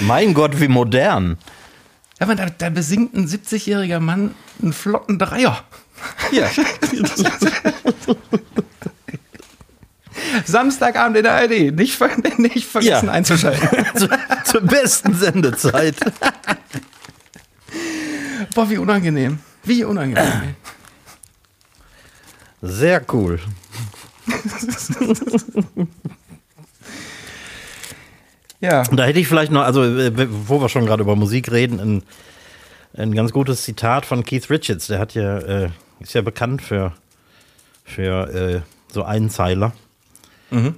[0.03, 1.39] Mein Gott, wie modern.
[2.19, 5.65] Ja, aber da, da besingt ein 70-jähriger Mann einen flotten Dreier.
[6.33, 6.49] Ja.
[10.45, 11.73] Samstagabend in der ARD.
[11.75, 13.13] Nicht, ver nicht vergessen Ja.
[13.13, 13.69] einzuschalten.
[13.97, 14.09] Zu,
[14.45, 15.97] zur besten Sendezeit.
[18.55, 19.39] Boah, wie unangenehm.
[19.65, 20.55] Wie unangenehm.
[22.63, 23.39] Sehr cool.
[28.61, 28.83] Ja.
[28.83, 30.13] Da hätte ich vielleicht noch, also äh,
[30.49, 32.03] wo wir schon gerade über Musik reden, ein,
[32.95, 34.89] ein ganz gutes Zitat von Keith Richards.
[34.89, 36.93] Der hat ja, äh, ist ja bekannt für,
[37.85, 38.61] für äh,
[38.93, 39.73] so Einzeiler.
[40.51, 40.75] Mhm.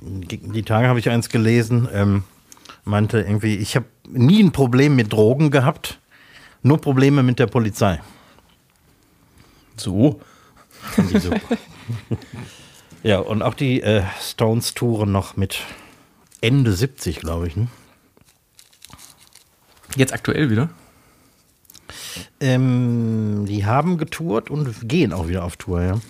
[0.00, 2.24] Die, die Tage habe ich eins gelesen, ähm,
[2.84, 5.98] meinte irgendwie, ich habe nie ein Problem mit Drogen gehabt,
[6.62, 8.00] nur Probleme mit der Polizei.
[9.76, 10.20] So.
[13.06, 15.60] Ja, und auch die äh, Stones touren noch mit
[16.40, 17.54] Ende 70, glaube ich.
[17.54, 17.68] Ne?
[19.94, 20.70] Jetzt aktuell wieder.
[22.40, 26.00] Ähm, die haben getourt und gehen auch wieder auf Tour, ja.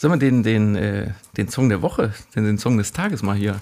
[0.00, 3.36] Sollen wir den, den, äh, den Song der Woche, den, den Song des Tages mal
[3.36, 3.60] hier,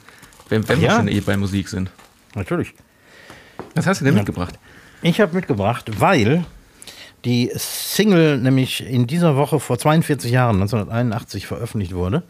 [0.50, 0.96] wenn, wenn wir Ja.
[0.96, 1.90] schon eh bei Musik sind.
[2.34, 2.74] Natürlich.
[3.74, 4.58] Was hast du denn mitgebracht?
[5.02, 6.44] Ich habe mitgebracht, weil
[7.24, 12.22] die Single nämlich in dieser Woche vor 42 Jahren, 1981, veröffentlicht wurde.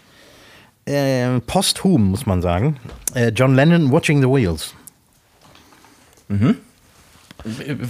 [0.85, 2.77] Äh, posthum, muss man sagen.
[3.15, 4.73] Äh, John Lennon, Watching the Wheels.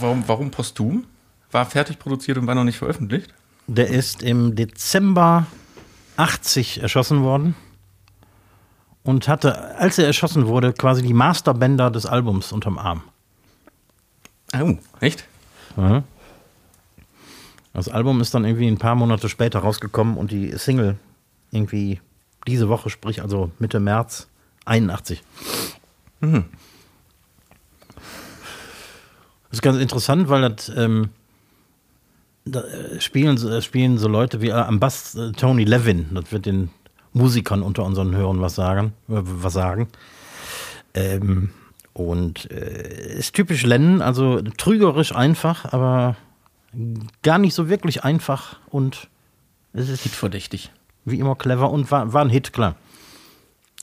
[0.00, 1.04] Warum, warum posthum?
[1.52, 3.32] War fertig produziert und war noch nicht veröffentlicht?
[3.66, 5.46] Der ist im Dezember
[6.16, 7.54] 80 erschossen worden
[9.02, 13.02] und hatte, als er erschossen wurde, quasi die Masterbänder des Albums unterm Arm.
[14.58, 15.26] Oh, echt?
[17.72, 20.96] Das Album ist dann irgendwie ein paar Monate später rausgekommen und die Single
[21.50, 22.00] irgendwie
[22.46, 24.28] diese Woche, sprich also Mitte März
[24.64, 25.22] 81.
[29.50, 31.10] Das ist ganz interessant, weil das ähm,
[32.46, 36.06] da äh, spielen, so- äh, spielen so Leute wie äh, am Bass Tony Levin.
[36.14, 36.70] Das wird den
[37.12, 38.92] Musikern unter unseren Hörern was sagen.
[39.08, 39.88] Was sagen.
[40.94, 41.50] Ähm,
[41.92, 46.16] und äh, ist typisch Lennon, also trügerisch einfach, aber
[47.22, 49.08] gar nicht so wirklich einfach und
[49.72, 50.70] es ist Hitverdächtig.
[51.04, 52.76] wie immer clever und war, war ein Hit, klar.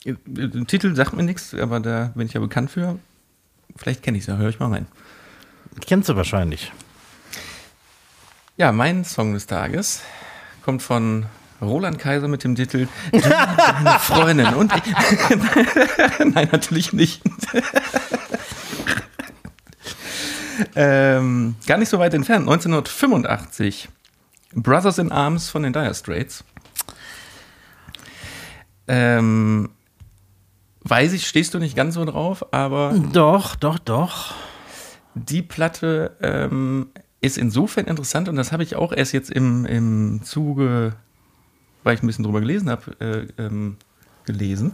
[0.05, 2.99] Der Titel sagt mir nichts, aber da bin ich ja bekannt für.
[3.77, 4.85] Vielleicht kenne ich es ja, höre ich mal rein.
[5.85, 6.71] Kennst du wahrscheinlich.
[8.57, 10.01] Ja, mein Song des Tages
[10.63, 11.25] kommt von
[11.61, 14.71] Roland Kaiser mit dem Titel deine Freundin und.
[16.19, 17.21] Nein, natürlich nicht.
[20.75, 23.89] ähm, gar nicht so weit entfernt, 1985.
[24.53, 26.43] Brothers in Arms von den Dire Straits.
[28.87, 29.69] Ähm,
[30.81, 34.35] weiß ich, stehst du nicht ganz so drauf, aber Doch, doch, doch.
[35.15, 36.89] die Platte ähm,
[37.23, 40.93] ist insofern interessant und das habe ich auch erst jetzt im, im Zuge,
[41.83, 43.77] weil ich ein bisschen drüber gelesen habe, äh, ähm,
[44.25, 44.73] gelesen.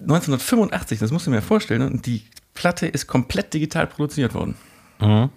[0.00, 4.56] 1985, das musst du mir vorstellen, und die Platte ist komplett digital produziert worden.
[5.00, 5.30] Mhm.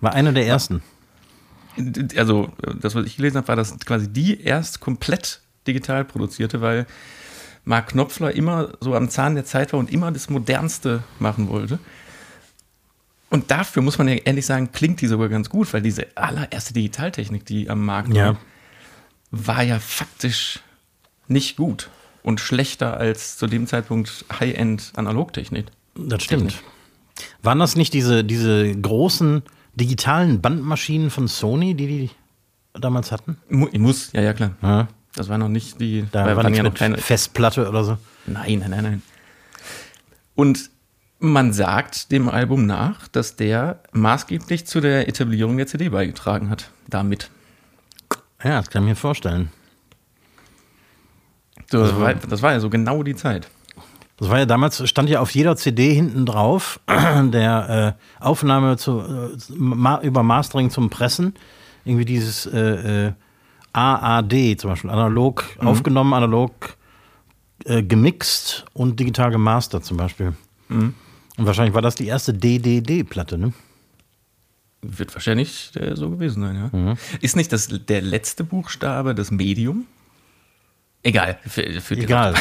[0.00, 0.82] War einer der ersten.
[2.16, 6.86] Also, das, was ich gelesen habe, war das quasi die erst komplett digital produzierte, weil
[7.64, 11.80] Mark Knopfler immer so am Zahn der Zeit war und immer das Modernste machen wollte.
[13.34, 16.72] Und dafür muss man ja ehrlich sagen, klingt die sogar ganz gut, weil diese allererste
[16.72, 18.36] Digitaltechnik, die am Markt war, Ja.
[19.32, 20.60] war ja faktisch
[21.26, 21.90] nicht gut
[22.22, 25.66] und schlechter als zu dem Zeitpunkt High-End-Analogtechnik.
[25.96, 26.62] Das stimmt.
[27.42, 29.42] Waren das nicht diese, diese großen
[29.74, 32.10] digitalen Bandmaschinen von Sony, die die
[32.72, 33.36] damals hatten?
[33.48, 34.52] Mu muss, ja, ja, klar.
[34.62, 34.86] Ja.
[35.16, 37.98] Das war noch nicht die, Da war ja noch keine, Festplatte oder so.
[38.26, 39.02] Nein, nein, nein, nein.
[40.36, 40.70] Und
[41.24, 46.70] man sagt dem Album nach, dass der maßgeblich zu der Etablierung der CD beigetragen hat.
[46.88, 47.30] Damit.
[48.42, 49.50] Ja, das kann ich mir vorstellen.
[51.70, 53.48] So, Also das, war, das war ja so genau die Zeit.
[54.16, 59.00] Das war ja damals, stand ja auf jeder CD hinten drauf, der äh, Aufnahme zu,
[59.00, 61.34] äh, ma, über Mastering zum Pressen.
[61.84, 63.12] Irgendwie dieses äh, äh,
[63.72, 66.76] AAD zum Beispiel, analog aufgenommen, analog
[67.64, 70.34] äh, gemixt und digital gemastert zum Beispiel.
[71.36, 73.52] Und wahrscheinlich war das die erste DDD-Platte, ne?
[74.82, 76.94] Wird wahrscheinlich äh, so gewesen sein, ja.
[77.20, 79.86] Ist nicht das der letzte Buchstabe das Medium?
[81.02, 81.38] Egal.
[81.46, 82.34] Für, für Egal.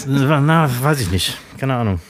[0.06, 1.38] Na, weiß ich nicht.
[1.58, 2.00] Keine Ahnung.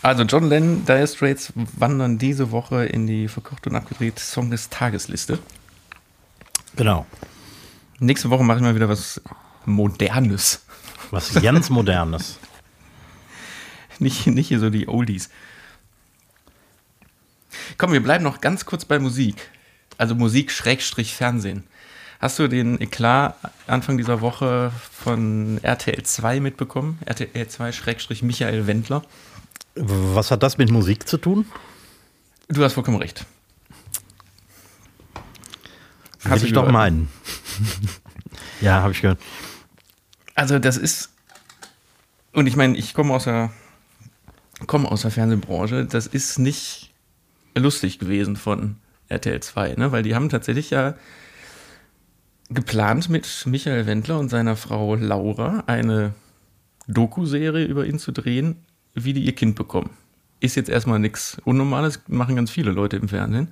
[0.00, 4.68] Also John Lennon, Dire Straits wandern diese Woche in die verkocht und abgedreht Song des
[4.68, 5.38] Tagesliste.
[6.76, 7.06] Genau.
[8.00, 9.20] Nächste Woche mache ich mal wieder was
[9.64, 10.62] Modernes.
[11.10, 12.38] Was ganz Modernes.
[13.98, 15.30] Nicht, nicht hier so die Oldies.
[17.78, 19.50] Komm, wir bleiben noch ganz kurz bei Musik.
[19.98, 21.64] Also Musik Schrägstrich Fernsehen.
[22.20, 26.98] Hast du den Eklat Anfang dieser Woche von RTL 2 mitbekommen?
[27.04, 29.04] RTL 2 Schrägstrich Michael Wendler.
[29.74, 31.46] Was hat das mit Musik zu tun?
[32.48, 33.26] Du hast vollkommen recht.
[36.22, 37.08] Will du ich doch meinen.
[38.60, 39.20] ja, habe ich gehört.
[40.34, 41.10] Also das ist,
[42.32, 43.52] und ich meine, ich komme aus der,
[44.66, 46.92] komme aus der Fernsehbranche, das ist nicht
[47.56, 48.76] lustig gewesen von
[49.08, 49.92] RTL 2, ne?
[49.92, 50.94] weil die haben tatsächlich ja
[52.50, 56.14] geplant mit Michael Wendler und seiner Frau Laura eine
[56.88, 58.56] Doku-Serie über ihn zu drehen,
[58.94, 59.90] wie die ihr Kind bekommen.
[60.40, 63.48] Ist jetzt erstmal nichts Unnormales, machen ganz viele Leute im Fernsehen.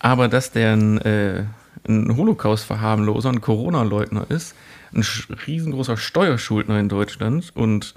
[0.00, 1.44] Aber dass der ein, äh,
[1.86, 4.54] ein Holocaust-Verharmloser, ein Corona-Leugner ist,
[4.92, 5.04] ein
[5.46, 7.94] riesengroßer Steuerschuldner in Deutschland und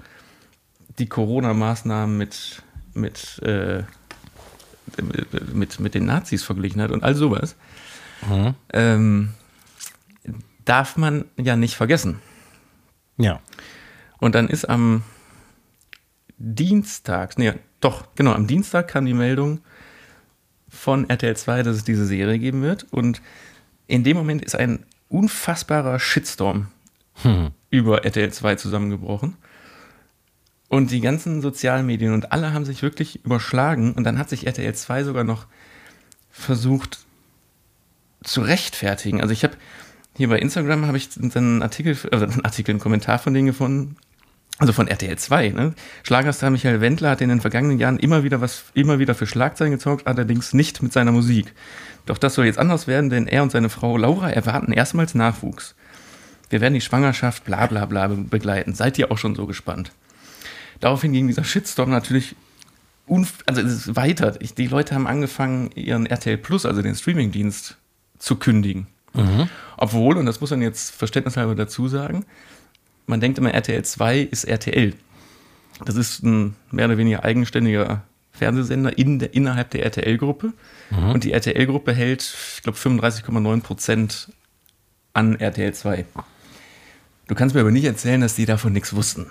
[0.98, 2.62] die Corona-Maßnahmen mit,
[2.94, 3.82] mit, äh,
[5.52, 7.56] mit, mit den Nazis verglichen hat und all sowas,
[8.72, 9.34] ähm,
[10.64, 12.20] darf man ja nicht vergessen.
[13.18, 13.40] Ja.
[14.18, 15.02] Und dann ist am
[16.38, 19.60] Dienstag, nee, doch, genau, am Dienstag kam die Meldung,
[20.76, 22.86] von RTL 2, dass es diese Serie geben wird.
[22.90, 23.22] Und
[23.86, 26.68] in dem Moment ist ein unfassbarer Shitstorm
[27.22, 27.50] hm.
[27.70, 29.36] über RTL 2 zusammengebrochen.
[30.68, 33.92] Und die ganzen sozialen Medien und alle haben sich wirklich überschlagen.
[33.92, 35.46] Und dann hat sich RTL 2 sogar noch
[36.30, 36.98] versucht
[38.24, 39.20] zu rechtfertigen.
[39.20, 39.56] Also ich habe
[40.16, 43.96] hier bei Instagram habe ich einen Artikel, also einen Artikel, einen Kommentar von denen gefunden,
[44.58, 45.74] also von RTL 2, ne?
[46.02, 49.72] Schlagerstar Michael Wendler hat in den vergangenen Jahren immer wieder was, immer wieder für Schlagzeilen
[49.72, 51.52] gezeugt, allerdings nicht mit seiner Musik.
[52.06, 55.74] Doch das soll jetzt anders werden, denn er und seine Frau Laura erwarten erstmals Nachwuchs.
[56.48, 58.74] Wir werden die Schwangerschaft bla bla bla begleiten.
[58.74, 59.92] Seid ihr auch schon so gespannt?
[60.80, 62.36] Daraufhin ging dieser Shitstorm natürlich
[63.46, 64.32] also es ist weiter.
[64.32, 67.76] Die Leute haben angefangen, ihren RTL Plus, also den Streamingdienst,
[68.18, 68.88] zu kündigen.
[69.14, 69.48] Mhm.
[69.76, 72.24] Obwohl, und das muss man jetzt verständnishalber dazu sagen,
[73.06, 74.94] man denkt immer, RTL 2 ist RTL.
[75.84, 78.02] Das ist ein mehr oder weniger eigenständiger
[78.32, 80.52] Fernsehsender in der, innerhalb der RTL-Gruppe.
[80.90, 81.10] Mhm.
[81.10, 82.22] Und die RTL-Gruppe hält,
[82.56, 84.32] ich glaube, 35,9 Prozent
[85.12, 86.04] an RTL 2.
[87.28, 89.30] Du kannst mir aber nicht erzählen, dass die davon nichts wussten.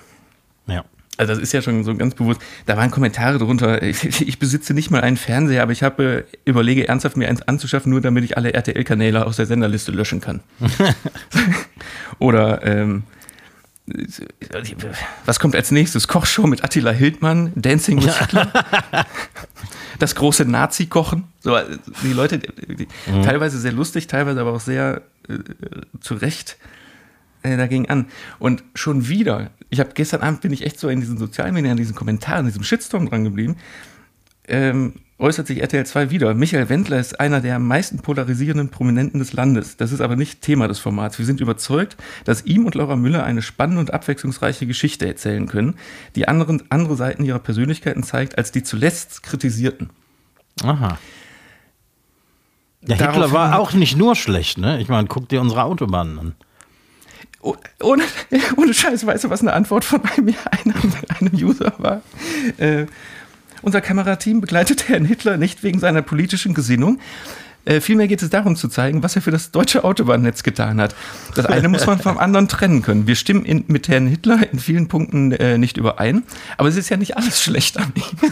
[0.67, 0.85] Ja.
[1.17, 2.41] Also das ist ja schon so ganz bewusst.
[2.65, 3.81] Da waren Kommentare drunter.
[3.85, 7.91] Ich, ich besitze nicht mal einen Fernseher, aber ich habe überlege ernsthaft mir eins anzuschaffen,
[7.91, 10.41] nur damit ich alle RTL-Kanäle aus der Senderliste löschen kann.
[12.19, 13.03] Oder ähm,
[15.25, 16.07] was kommt als nächstes?
[16.07, 18.51] Kochshow mit Attila Hildmann, Dancing with Hitler,
[19.99, 21.25] das große Nazi-Kochen.
[21.41, 21.57] So,
[22.03, 23.23] die Leute, die, mhm.
[23.23, 25.37] teilweise sehr lustig, teilweise aber auch sehr äh,
[26.01, 26.57] zu Recht
[27.45, 28.07] äh, dagegen an.
[28.39, 31.71] Und schon wieder, ich habe gestern Abend bin ich echt so in diesen sozialen Medien,
[31.71, 33.55] in diesen Kommentaren, in diesem Shitstorm dran geblieben.
[34.47, 36.33] Ähm, äußert sich RTL 2 wieder.
[36.33, 39.77] Michael Wendler ist einer der am meisten polarisierenden Prominenten des Landes.
[39.77, 41.17] Das ist aber nicht Thema des Formats.
[41.17, 45.75] Wir sind überzeugt, dass ihm und Laura Müller eine spannende und abwechslungsreiche Geschichte erzählen können,
[46.15, 49.89] die anderen, andere Seiten ihrer Persönlichkeiten zeigt, als die zuletzt kritisierten.
[50.63, 50.97] Aha.
[52.81, 54.79] Der Hitler war auch nicht nur schlecht, ne?
[54.79, 56.35] Ich meine, guck dir unsere Autobahnen an.
[57.45, 58.03] Oh, ohne,
[58.57, 60.73] ohne Scheiß, weißt du, was eine Antwort von einem, einem,
[61.19, 62.01] einem User war?
[62.57, 62.87] Äh,
[63.61, 66.99] unser Kamerateam begleitet Herrn Hitler nicht wegen seiner politischen Gesinnung.
[67.65, 70.95] Äh, vielmehr geht es darum zu zeigen, was er für das deutsche Autobahnnetz getan hat.
[71.35, 73.05] Das eine muss man vom anderen trennen können.
[73.05, 76.23] Wir stimmen in, mit Herrn Hitler in vielen Punkten äh, nicht überein,
[76.57, 78.31] aber es ist ja nicht alles schlecht an ihm.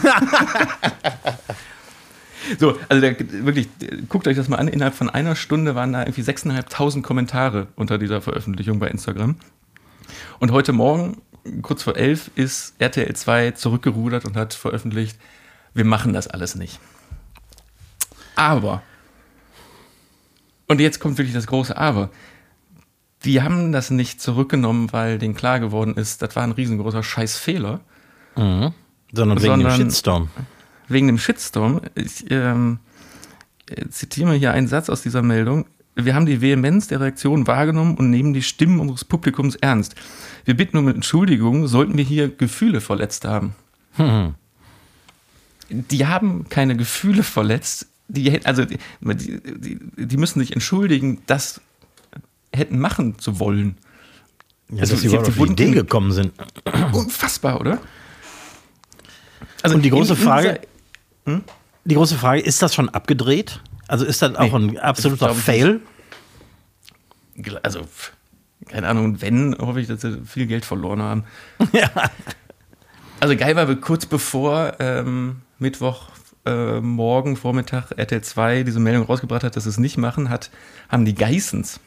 [2.58, 3.68] so, also der, wirklich,
[4.08, 4.68] guckt euch das mal an.
[4.68, 9.36] Innerhalb von einer Stunde waren da irgendwie 6.500 Kommentare unter dieser Veröffentlichung bei Instagram.
[10.38, 11.22] Und heute Morgen
[11.62, 15.18] kurz vor elf ist RTL 2 zurückgerudert und hat veröffentlicht,
[15.74, 16.80] wir machen das alles nicht.
[18.36, 18.82] Aber,
[20.66, 22.10] und jetzt kommt wirklich das große Aber,
[23.24, 27.80] die haben das nicht zurückgenommen, weil denen klar geworden ist, das war ein riesengroßer Scheißfehler.
[28.36, 28.72] Mhm.
[29.12, 30.28] Sondern wegen sondern dem Shitstorm.
[30.88, 31.80] Wegen dem Shitstorm.
[31.94, 32.78] Ich ähm,
[33.90, 35.66] zitiere hier einen Satz aus dieser Meldung.
[35.96, 39.94] Wir haben die Vehemenz der Reaktion wahrgenommen und nehmen die Stimmen unseres Publikums ernst.
[40.44, 43.54] Wir bitten um Entschuldigung, sollten wir hier Gefühle verletzt haben.
[43.94, 44.34] Hm.
[45.70, 47.86] Die haben keine Gefühle verletzt.
[48.08, 51.60] Die, also die, die, die müssen sich entschuldigen, das
[52.52, 53.76] hätten machen zu wollen.
[54.68, 56.32] Ja, also, dass sie überhaupt auf die Idee gekommen sind.
[56.92, 57.80] Unfassbar, oder?
[59.62, 60.60] Also und die große Frage,
[61.24, 61.42] hm?
[61.84, 63.60] die große Frage, ist das schon abgedreht?
[63.88, 65.80] Also ist das auch nee, ein absoluter Fail?
[67.62, 67.82] Also
[68.68, 71.24] keine Ahnung, wenn, hoffe ich, dass sie viel Geld verloren haben.
[71.72, 71.90] ja.
[73.20, 76.08] Also geil war kurz bevor ähm, Mittwoch
[76.46, 80.50] äh, morgen Vormittag RTL 2 diese Meldung rausgebracht hat, dass sie es nicht machen, hat,
[80.88, 81.80] haben die Geissens,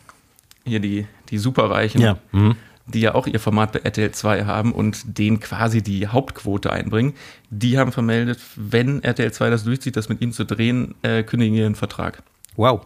[0.65, 2.17] hier die, die Superreichen, ja.
[2.31, 2.55] Mhm.
[2.87, 7.13] Die ja auch ihr Format bei RTL 2 haben und denen quasi die Hauptquote einbringen,
[7.49, 11.55] die haben vermeldet, wenn RTL 2 das durchzieht, das mit ihnen zu drehen, äh, kündigen
[11.55, 12.23] ihren Vertrag.
[12.55, 12.85] Wow.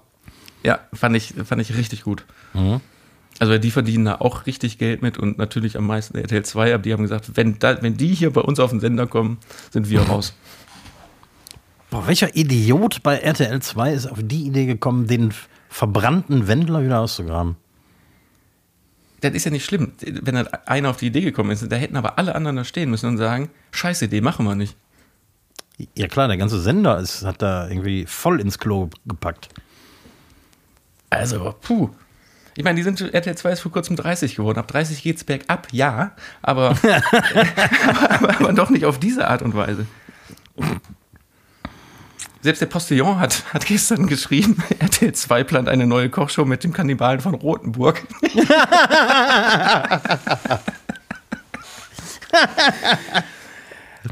[0.64, 2.26] Ja, fand ich, fand ich richtig gut.
[2.54, 2.82] Mhm.
[3.40, 6.84] Also die verdienen da auch richtig Geld mit und natürlich am meisten RTL 2, aber
[6.84, 9.38] die haben gesagt, wenn, da, wenn die hier bei uns auf den Sender kommen,
[9.72, 10.36] sind wir raus.
[11.90, 15.34] Boah, welcher Idiot bei RTL 2 ist auf die Idee gekommen, den
[15.70, 17.56] verbrannten Wendler wieder auszugraben?
[19.22, 21.72] Das ist ja nicht schlimm, wenn da einer auf die Idee gekommen ist.
[21.72, 24.76] Da hätten aber alle anderen da stehen müssen und sagen, scheiß Idee, machen wir nicht.
[25.96, 29.50] Ja klar, der ganze Sender ist, hat da irgendwie voll ins Klo gepackt.
[31.10, 31.90] Also, puh.
[32.56, 34.60] Ich meine, die sind RTL 2 ist vor kurzem 30 geworden.
[34.60, 36.12] Ab 30 geht's bergab, ja,
[36.42, 36.80] aber, aber,
[38.10, 39.86] aber, aber, doch nicht auf diese Art und Weise.
[42.42, 46.74] Selbst der Postillon hat, hat gestern geschrieben, RTL 2 plant eine neue Kochshow mit dem
[46.74, 48.02] Kannibalen von Rothenburg.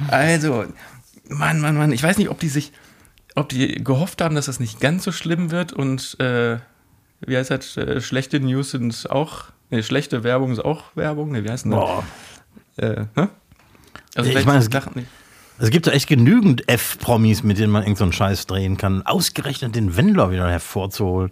[0.10, 0.66] also,
[1.28, 2.72] Mann, Mann, Mann, ich weiß nicht, ob die sich,
[3.36, 6.60] ob die gehofft haben, dass das nicht ganz so schlimm wird und äh,
[7.22, 7.78] wie heißt das?
[7.78, 11.32] Äh, schlechte News sind auch, nee, schlechte Werbung ist auch Werbung.
[11.32, 11.80] Nee, wie heißt denn das?
[11.80, 12.04] Boah.
[12.78, 13.30] Äh, ne?
[14.16, 15.08] Also Ich meine, es Sachen nicht.
[15.60, 19.06] Es gibt ja echt genügend F-Promis, mit denen man irgend so einen Scheiß drehen kann.
[19.06, 21.32] Ausgerechnet den Wendler wieder hervorzuholen.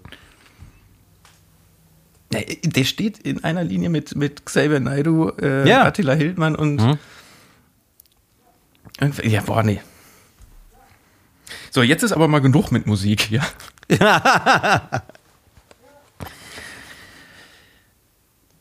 [2.34, 5.86] Ja, der steht in einer Linie mit, mit Xavier Naidoo, äh, Ja.
[5.86, 6.76] Attila Hildmann und.
[6.82, 6.98] Mhm.
[9.24, 9.80] Ja, boah, nee.
[11.72, 13.46] So, jetzt ist aber mal genug mit Musik, ja.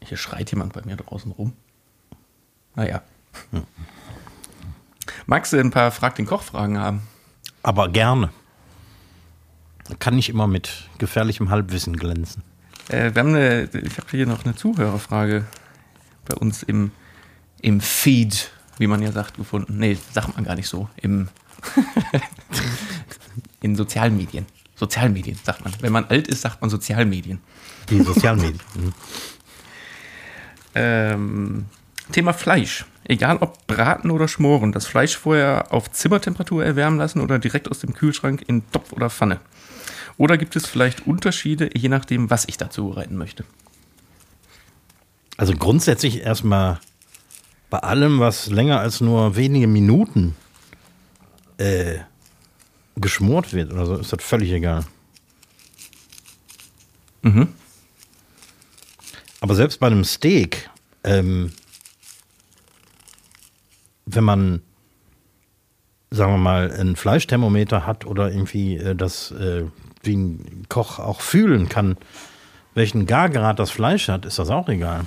[0.04, 1.54] Hier schreit jemand bei mir draußen rum.
[2.76, 3.02] Naja.
[5.26, 7.02] Magst du ein paar Frag den Koch-Fragen haben?
[7.62, 8.30] Aber gerne.
[9.98, 12.42] Kann nicht immer mit gefährlichem Halbwissen glänzen.
[12.88, 15.44] Äh, wir haben eine, ich habe hier noch eine Zuhörerfrage
[16.24, 16.92] bei uns im,
[17.60, 19.78] im Feed, wie man ja sagt, gefunden.
[19.78, 20.88] Nee, sagt man gar nicht so.
[20.96, 21.28] Im
[23.60, 24.46] in sozialen Medien.
[24.76, 25.72] Sozialmedien, sagt man.
[25.80, 27.40] Wenn man alt ist, sagt man Sozialmedien.
[27.90, 28.60] Die Sozialmedien.
[28.74, 28.92] Mhm.
[30.74, 31.66] Ähm,
[32.12, 32.84] Thema Fleisch.
[33.08, 37.78] Egal ob braten oder schmoren, das Fleisch vorher auf Zimmertemperatur erwärmen lassen oder direkt aus
[37.78, 39.40] dem Kühlschrank in Topf oder Pfanne.
[40.18, 43.44] Oder gibt es vielleicht Unterschiede, je nachdem, was ich dazu bereiten möchte?
[45.36, 46.80] Also grundsätzlich erstmal
[47.70, 50.34] bei allem, was länger als nur wenige Minuten
[51.58, 51.98] äh,
[52.96, 54.84] geschmort wird oder so, ist das völlig egal.
[57.22, 57.48] Mhm.
[59.40, 60.70] Aber selbst bei einem Steak,
[61.04, 61.52] ähm,
[64.06, 64.62] wenn man,
[66.10, 69.64] sagen wir mal, ein Fleischthermometer hat oder irgendwie äh, das äh,
[70.02, 71.96] wie ein Koch auch fühlen kann,
[72.74, 75.06] welchen Gargrad das Fleisch hat, ist das auch egal.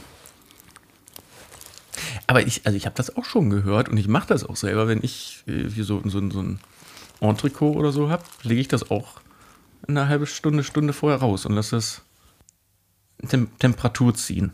[2.28, 4.88] Aber ich, also ich habe das auch schon gehört und ich mache das auch selber,
[4.88, 6.60] wenn ich äh, hier so, so, so ein
[7.22, 9.22] Entrecot oder so habe, lege ich das auch
[9.88, 12.02] eine halbe Stunde, Stunde vorher raus und lasse das
[13.28, 14.54] Tem Temperatur ziehen.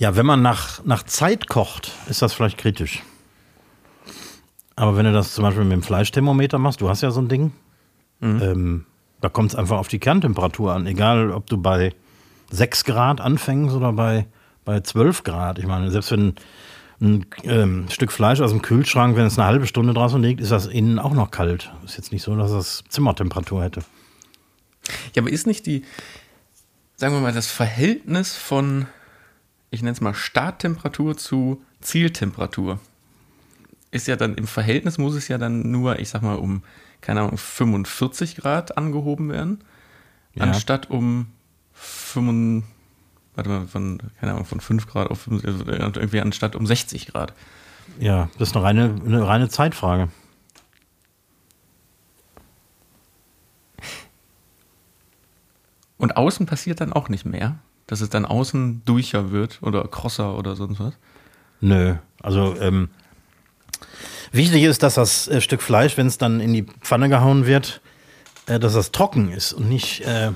[0.00, 3.02] Ja, wenn man nach, nach Zeit kocht, ist das vielleicht kritisch.
[4.74, 7.28] Aber wenn du das zum Beispiel mit dem Fleischthermometer machst, du hast ja so ein
[7.28, 7.52] Ding,
[8.22, 8.86] ähm,
[9.20, 10.86] da kommt es einfach auf die Kerntemperatur an.
[10.86, 11.92] Egal, ob du bei
[12.50, 14.26] 6 Grad anfängst oder bei,
[14.64, 15.58] bei 12 Grad.
[15.58, 16.34] Ich meine, selbst wenn
[17.02, 20.50] ein ähm, Stück Fleisch aus dem Kühlschrank, wenn es eine halbe Stunde draußen liegt, ist
[20.50, 21.70] das innen auch noch kalt.
[21.84, 23.82] Ist jetzt nicht so, dass das Zimmertemperatur hätte.
[25.14, 25.84] Ja, aber ist nicht die,
[26.96, 28.86] sagen wir mal, das Verhältnis von,
[29.70, 32.80] ich nenne es mal Starttemperatur zu Zieltemperatur,
[33.90, 36.62] ist ja dann im Verhältnis muss es ja dann nur, ich sag mal, um,
[37.00, 39.64] keine Ahnung, 45 Grad angehoben werden,
[40.34, 40.44] Ja.
[40.44, 41.26] anstatt um
[41.72, 42.64] 5,
[43.34, 47.06] warte mal, von, keine Ahnung, von 5 Grad auf 5, also irgendwie anstatt um 60
[47.08, 47.32] Grad.
[47.98, 50.08] Ja, das ist eine reine, eine reine Zeitfrage.
[55.98, 57.58] Und außen passiert dann auch nicht mehr,
[57.90, 60.94] dass es dann außen durcher wird oder krosser oder sonst was.
[61.60, 62.88] Nö, also ähm,
[64.30, 67.80] wichtig ist, dass das äh, Stück Fleisch, wenn es dann in die Pfanne gehauen wird,
[68.46, 70.30] äh, dass das trocken ist und nicht, äh,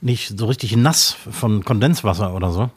[0.00, 2.70] nicht so richtig nass von Kondenswasser oder so.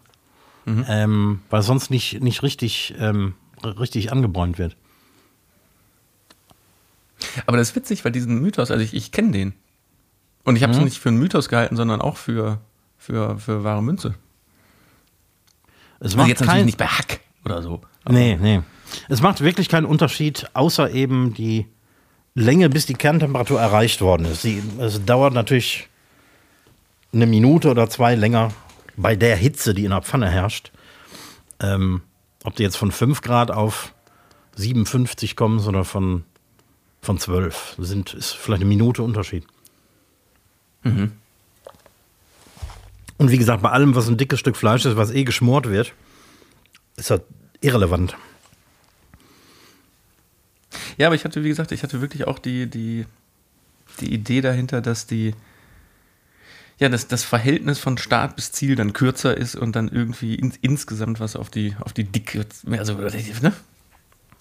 [0.66, 4.76] Ähm, weil sonst nicht, nicht richtig, ähm, richtig angebräunt wird.
[7.48, 9.54] Aber das ist witzig, weil diesen Mythos, also ich, ich kenne den.
[10.44, 10.86] Und ich habe es Mhm.
[10.86, 12.60] nicht für einen Mythos gehalten, sondern auch für,
[13.00, 14.14] für, für wahre Münze.
[16.00, 17.82] Es Also macht jetzt natürlich nicht bei Hack oder so.
[18.08, 18.62] Nee, nee.
[19.08, 21.66] Es macht wirklich keinen Unterschied, außer eben die
[22.36, 24.44] Länge, bis die Kerntemperatur erreicht worden ist.
[24.44, 25.90] Sie, es dauert natürlich
[27.12, 28.52] eine Minute oder zwei länger
[28.96, 30.72] bei der Hitze, die in der Pfanne herrscht.
[31.60, 32.02] Ähm,
[32.44, 33.94] ob du jetzt von 5 Grad auf
[34.56, 36.24] 57 kommst oder von,
[37.02, 39.46] von 12, sind, ist vielleicht eine Minute Unterschied.
[43.20, 45.94] Und wie gesagt, bei allem, was ein dickes Stück Fleisch ist, was eh geschmort wird,
[46.96, 47.22] ist das
[47.60, 48.16] irrelevant.
[50.98, 53.06] Ja, aber ich hatte, wie gesagt, ich hatte wirklich auch die, die,
[54.00, 55.36] die Idee dahinter, dass die,
[56.80, 60.56] ja, dass das Verhältnis von Start bis Ziel dann kürzer ist und dann irgendwie ins,
[60.62, 63.54] insgesamt was auf die, auf die Dicke, also, ne?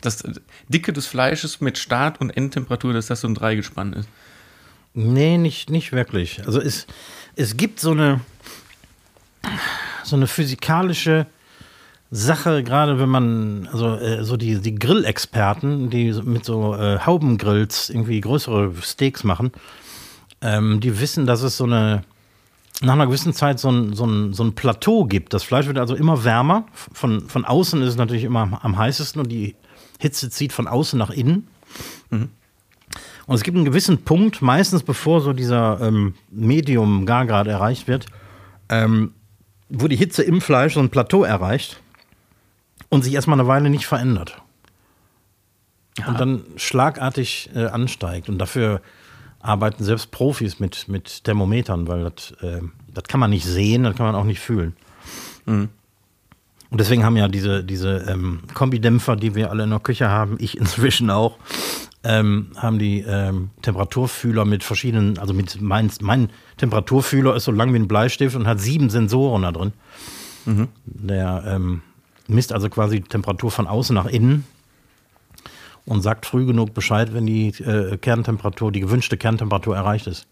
[0.01, 0.23] Das
[0.69, 4.09] Dicke des Fleisches mit Start- und Endtemperatur, dass das so ein Dreigespann ist.
[4.95, 6.45] Nee, nicht, nicht wirklich.
[6.47, 6.87] Also es,
[7.35, 8.21] es gibt so eine,
[10.05, 11.27] so eine physikalische
[12.11, 17.91] Sache, gerade wenn man, also äh, so die, die Grillexperten, die mit so äh, Haubengrills
[17.91, 19.53] irgendwie größere Steaks machen,
[20.41, 22.03] ähm, die wissen, dass es so eine,
[22.81, 25.35] nach einer gewissen Zeit so ein, so, ein, so ein Plateau gibt.
[25.35, 26.67] Das Fleisch wird also immer wärmer.
[26.73, 29.57] Von, von außen ist es natürlich immer am, am heißesten und die
[29.99, 31.49] Hitze zieht von außen nach innen.
[32.11, 38.07] Und es gibt einen gewissen Punkt, meistens bevor so dieser ähm, Medium-Gargrad erreicht wird,
[38.71, 39.13] ähm,
[39.69, 41.81] wo die Hitze im Fleisch so ein Plateau erreicht
[42.89, 44.41] und sich erstmal eine Weile nicht verändert.
[46.07, 48.29] Und dann schlagartig äh, ansteigt.
[48.29, 48.81] Und dafür
[49.41, 52.63] arbeiten selbst Profis mit, mit Thermometern, weil das, äh,
[52.93, 54.77] das kann man nicht sehen, das kann man auch nicht fühlen.
[56.71, 60.37] Und deswegen haben ja diese, diese ähm, Kombidämpfer, die wir alle in der Küche haben,
[60.39, 61.39] ich inzwischen auch,
[62.05, 67.73] ähm, haben die ähm, Temperaturfühler mit verschiedenen, also mit mein, mein Temperaturfühler ist so lang
[67.73, 69.73] wie ein Bleistift und hat sieben Sensoren da drin.
[70.85, 71.83] Der ähm,
[72.27, 74.45] misst also quasi die Temperatur von außen nach innen
[75.85, 80.27] und sagt früh genug Bescheid, wenn die äh, Kerntemperatur, die gewünschte Kerntemperatur erreicht ist.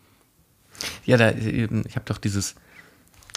[1.04, 2.54] Ja, da, ich habe doch dieses,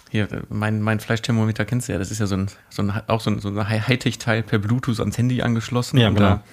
[0.09, 3.21] hier, mein, mein Fleischthermometer kennst du ja, das ist ja so ein, so ein auch
[3.21, 5.97] so ein, so ein Hightech-Teil per Bluetooth ans Handy angeschlossen.
[5.97, 6.19] Ja, genau.
[6.19, 6.43] Da,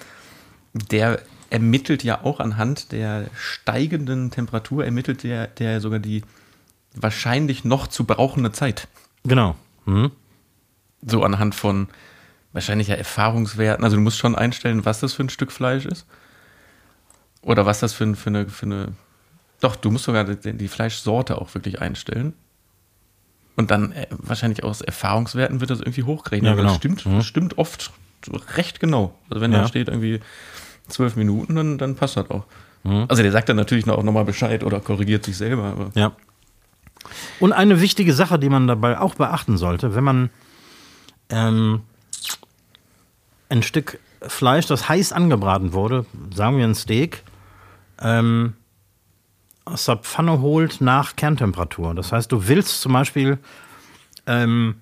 [0.73, 1.19] der
[1.49, 6.23] ermittelt ja auch anhand der steigenden Temperatur, ermittelt der, der sogar die
[6.93, 8.87] wahrscheinlich noch zu brauchende Zeit.
[9.23, 9.55] Genau.
[9.85, 10.11] Mhm.
[11.05, 11.87] So anhand von
[12.53, 13.83] wahrscheinlich ja Erfahrungswerten.
[13.83, 16.05] Also du musst schon einstellen, was das für ein Stück Fleisch ist.
[17.41, 18.93] Oder was das für, ein- für, eine, für eine.
[19.61, 22.33] Doch, du musst sogar die, die Fleischsorte auch wirklich einstellen.
[23.55, 26.45] Und dann äh, wahrscheinlich aus Erfahrungswerten wird das irgendwie hochgerechnet.
[26.47, 26.69] Ja, Aber genau.
[26.73, 27.21] das stimmt, Mhm.
[27.21, 27.91] stimmt oft
[28.55, 29.15] recht genau.
[29.29, 29.61] Also wenn Ja.
[29.61, 30.19] da steht irgendwie
[30.87, 32.45] zwölf Minuten, dann, dann passt das auch.
[32.83, 33.05] Mhm.
[33.07, 35.63] Also der sagt dann natürlich noch- auch nochmal Bescheid oder korrigiert sich selber.
[35.63, 36.13] Aber Ja.
[37.39, 40.29] Und eine wichtige Sache, die man dabei auch beachten sollte, wenn man
[41.29, 41.81] ähm,
[43.49, 47.23] ein Stück Fleisch, das heiß angebraten wurde, sagen wir ein Steak,
[48.01, 48.53] ähm,
[49.63, 51.93] aus der Pfanne holt nach Kerntemperatur.
[51.93, 53.37] Das heißt, du willst zum Beispiel
[54.25, 54.75] ähm,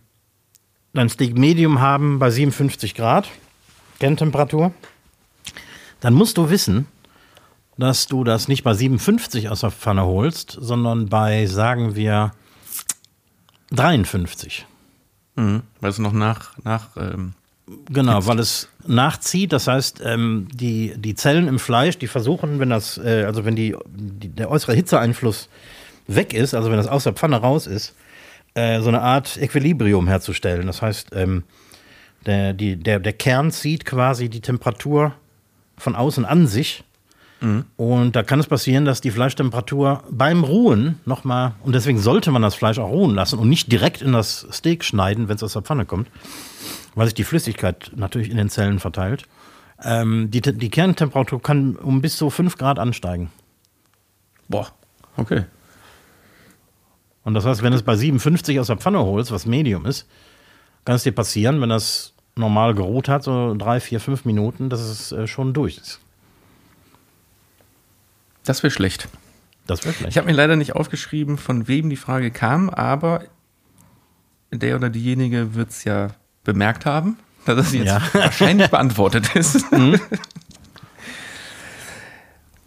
[0.94, 3.28] dein Steak Medium haben bei 57 Grad
[4.00, 4.72] Kerntemperatur,
[6.06, 6.86] dann musst du wissen,
[7.80, 12.32] dass du das nicht bei 57 aus der Pfanne holst, sondern bei, sagen wir,
[13.72, 14.68] 53.
[15.36, 15.64] mhm.
[15.82, 17.34] weil es noch nach, nach ähm,
[17.90, 19.52] Genau, weil es nachzieht.
[19.52, 23.56] Das heißt, ähm, die, die Zellen im Fleisch, die versuchen, wenn das, äh, also wenn
[23.56, 25.50] die, die, der äußere Hitzeeinfluss
[26.06, 27.96] weg ist, also wenn das aus der Pfanne raus ist,
[28.54, 30.68] äh, so eine Art Equilibrium herzustellen.
[30.68, 31.46] Das heißt, ähm,
[32.28, 35.16] der, die, der, der Kern zieht quasi die Temperatur
[35.78, 36.84] von außen an sich.
[37.78, 42.42] Und da kann es passieren, dass die Fleischtemperatur beim Ruhen nochmal, und deswegen sollte man
[42.42, 45.54] das Fleisch auch ruhen lassen und nicht direkt in das Steak schneiden, wenn es aus
[45.54, 46.10] der Pfanne kommt,
[46.96, 49.24] weil sich die Flüssigkeit natürlich in den Zellen verteilt.
[49.84, 53.30] Ähm, die, die Kerntemperatur kann um bis zu 5 Grad ansteigen.
[54.48, 54.70] boah,
[55.18, 55.44] okay.
[57.24, 60.08] Und das heißt, wenn du es bei 57 aus der Pfanne holst, was Medium ist,
[60.86, 64.80] kann es dir passieren, wenn das normal geruht hat, so drei, vier, fünf Minuten, dass
[64.82, 66.00] es äh, schon durch ist.
[68.44, 69.08] Das wäre schlecht.
[69.68, 70.18] Das Ich schlecht.
[70.18, 73.24] habe mir leider nicht aufgeschrieben, von wem die Frage kam, aber
[74.52, 76.10] der oder diejenige wird es ja
[76.44, 78.02] bemerkt haben, dass es jetzt Ja.
[78.14, 79.66] wahrscheinlich beantwortet ist.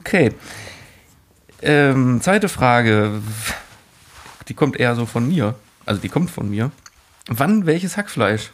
[0.01, 0.33] okay.
[1.63, 3.21] Ähm, zweite Frage.
[4.49, 5.55] Die kommt eher so von mir.
[5.87, 6.71] Also die kommt von mir.
[7.29, 8.51] Wann welches Hackfleisch?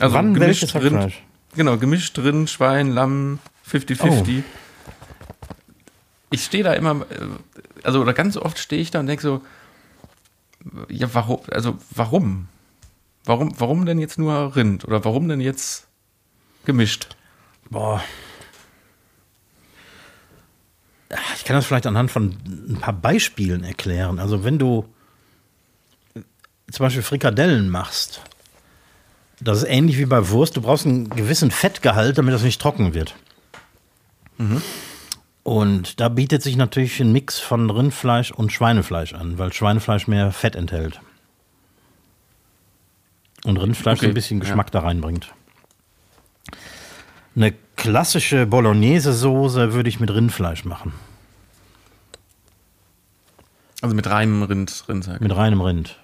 [0.00, 1.12] Also Wann gemischt Rind-?
[1.54, 3.38] Genau, gemischt drin, Schwein, Lamm,
[3.68, 4.42] 50-50.
[6.30, 7.26] Ich stehe da immer, äh,
[7.82, 9.42] also oder ganz oft stehe ich da und denke so,
[10.88, 12.48] ja, warum, also warum?
[13.24, 14.84] Warum, warum denn jetzt nur Rind?
[14.86, 15.86] Oder warum denn jetzt
[16.64, 17.16] gemischt?
[17.70, 18.02] Boah.
[21.36, 24.18] Ich kann das vielleicht anhand von ein paar Beispielen erklären.
[24.18, 24.86] Also wenn du
[26.70, 28.22] zum Beispiel Frikadellen machst,
[29.40, 30.56] das ist ähnlich wie bei Wurst.
[30.56, 33.14] Du brauchst einen gewissen Fettgehalt, damit das nicht trocken wird.
[35.42, 40.30] Und da bietet sich natürlich ein Mix von Rindfleisch und Schweinefleisch an, weil Schweinefleisch mehr
[40.32, 41.00] Fett enthält.
[43.44, 44.44] Und Rindfleisch Okay, ein bisschen ja.
[44.44, 45.32] Geschmack da reinbringt.
[47.34, 50.92] Eine klassische Bolognese-Soße würde ich mit Rindfleisch machen.
[53.80, 55.20] Also mit reinem Rind, Rindsack.
[55.20, 55.98] Mit reinem Rind.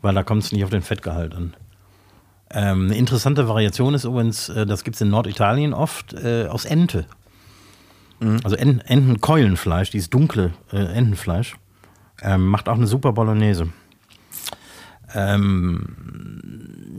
[0.00, 1.54] Weil da kommt es nicht auf den Fettgehalt an.
[2.52, 6.64] Ähm, eine interessante Variation ist übrigens, äh, das gibt es in Norditalien oft, äh, aus
[6.64, 7.06] Ente.
[8.44, 11.56] Also en Entenkeulenfleisch, dieses dunkle äh, Entenfleisch.
[12.22, 13.68] Ähm, macht auch eine super Bolognese.
[15.12, 15.96] Ähm,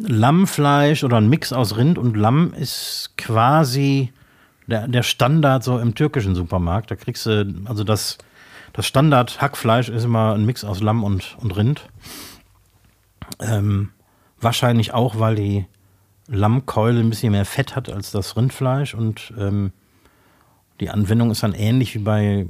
[0.06, 4.12] Lammfleisch oder ein Mix aus Rind und Lamm ist quasi
[4.68, 6.92] der, der Standard so im türkischen Supermarkt.
[6.92, 8.18] Da kriegst du, also das,
[8.74, 11.88] das Standard-Hackfleisch ist immer ein Mix aus Lamm und, und Rind.
[13.40, 13.92] Ähm,
[14.44, 15.66] wahrscheinlich auch, weil die
[16.28, 19.72] Lammkeule ein bisschen mehr Fett hat als das Rindfleisch und ähm,
[20.80, 22.48] Die Anwendung ist dann ähnlich wie bei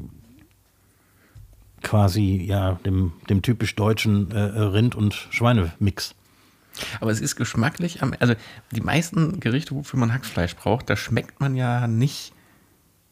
[1.81, 6.15] quasi ja dem, dem typisch deutschen äh, Rind- und Schweinemix.
[7.01, 8.33] Aber es ist geschmacklich, also
[8.71, 12.33] die meisten Gerichte, wofür man Hackfleisch braucht, da schmeckt man ja nicht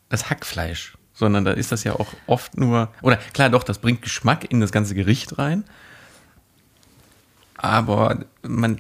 [0.10, 4.02] das Hackfleisch, sondern da ist das ja auch oft nur, oder klar doch, das bringt
[4.02, 5.64] Geschmack in das ganze Gericht rein.
[7.62, 8.80] Aber man,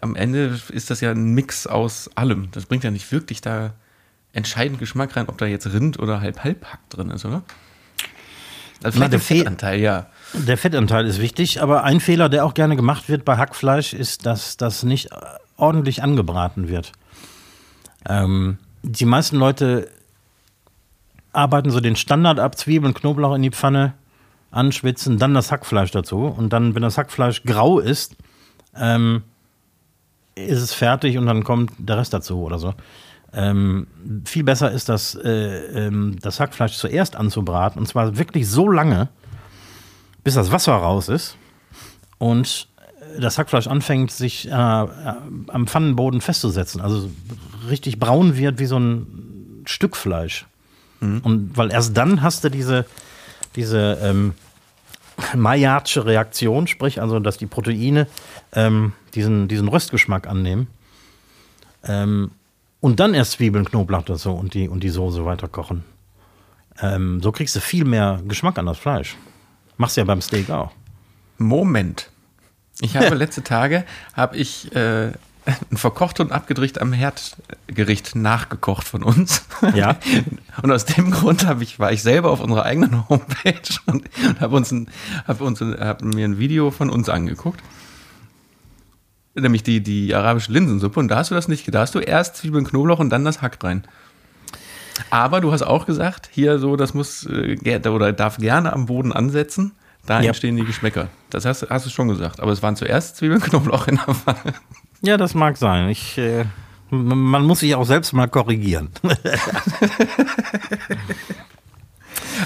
[0.00, 2.50] am Ende ist das ja ein Mix aus allem.
[2.52, 3.72] Das bringt ja nicht wirklich da
[4.32, 7.42] entscheidend Geschmack rein, ob da jetzt Rind oder halb halb Hack drin ist, oder?
[8.84, 10.06] Also Na, der Fettanteil, ja.
[10.34, 14.24] Der Fettanteil ist wichtig, aber ein Fehler, der auch gerne gemacht wird bei Hackfleisch, ist,
[14.24, 15.10] dass das nicht
[15.56, 16.92] ordentlich angebraten wird.
[18.08, 19.88] Ähm, die meisten Leute
[21.32, 23.94] arbeiten so den Standard ab, Zwiebeln, Knoblauch in die Pfanne,
[24.52, 26.26] anschwitzen, dann das Hackfleisch dazu.
[26.26, 28.16] Und dann, wenn das Hackfleisch grau ist,
[28.76, 29.22] ähm,
[30.34, 32.74] ist es fertig und dann kommt der Rest dazu oder so.
[33.34, 33.86] Ähm,
[34.24, 39.08] viel besser ist das, äh, ähm, das Hackfleisch zuerst anzubraten und zwar wirklich so lange,
[40.22, 41.36] bis das Wasser raus ist
[42.18, 42.68] und
[43.18, 46.80] das Hackfleisch anfängt, sich äh, am Pfannenboden festzusetzen.
[46.80, 47.10] Also
[47.68, 50.46] richtig braun wird wie so ein Stück Fleisch.
[51.00, 51.20] Mhm.
[51.22, 52.86] Und weil erst dann hast du diese,
[53.56, 54.34] diese ähm,
[55.34, 58.06] Maillardsche Reaktion, sprich also, dass die Proteine
[58.52, 60.68] ähm, diesen, diesen Röstgeschmack annehmen.
[61.84, 62.30] Ähm,
[62.80, 65.84] und dann erst Zwiebeln, Knoblauch dazu und die, und die Soße weiter kochen.
[66.80, 69.16] Ähm, so kriegst du viel mehr Geschmack an das Fleisch.
[69.76, 70.72] Machst du ja beim Steak auch.
[71.38, 72.10] Moment.
[72.80, 73.84] Ich habe letzte Tage
[74.14, 75.12] habe ich äh,
[75.72, 79.44] verkocht und abgedreht am Herdgericht nachgekocht von uns.
[79.74, 79.96] Ja.
[80.62, 84.40] Und aus dem Grund habe ich, war ich selber auf unserer eigenen Homepage und, und
[84.40, 84.90] habe uns ein,
[85.26, 87.60] hab uns, hab mir ein Video von uns angeguckt.
[89.34, 91.00] Nämlich die, die arabische Linsensuppe.
[91.00, 91.74] Und da hast du das nicht.
[91.74, 93.84] Da hast du erst Zwiebeln, Knoblauch und dann das Hack rein.
[95.08, 99.12] Aber du hast auch gesagt, hier so, das muss äh, oder darf gerne am Boden
[99.12, 99.72] ansetzen.
[100.04, 100.28] Da ja.
[100.28, 101.08] entstehen die Geschmäcker.
[101.30, 102.40] Das hast, hast du schon gesagt.
[102.40, 104.54] Aber es waren zuerst Zwiebeln, Knoblauch in der Pfanne.
[105.02, 105.88] Ja, das mag sein.
[105.88, 106.44] Ich, äh,
[106.90, 108.90] man muss sich auch selbst mal korrigieren.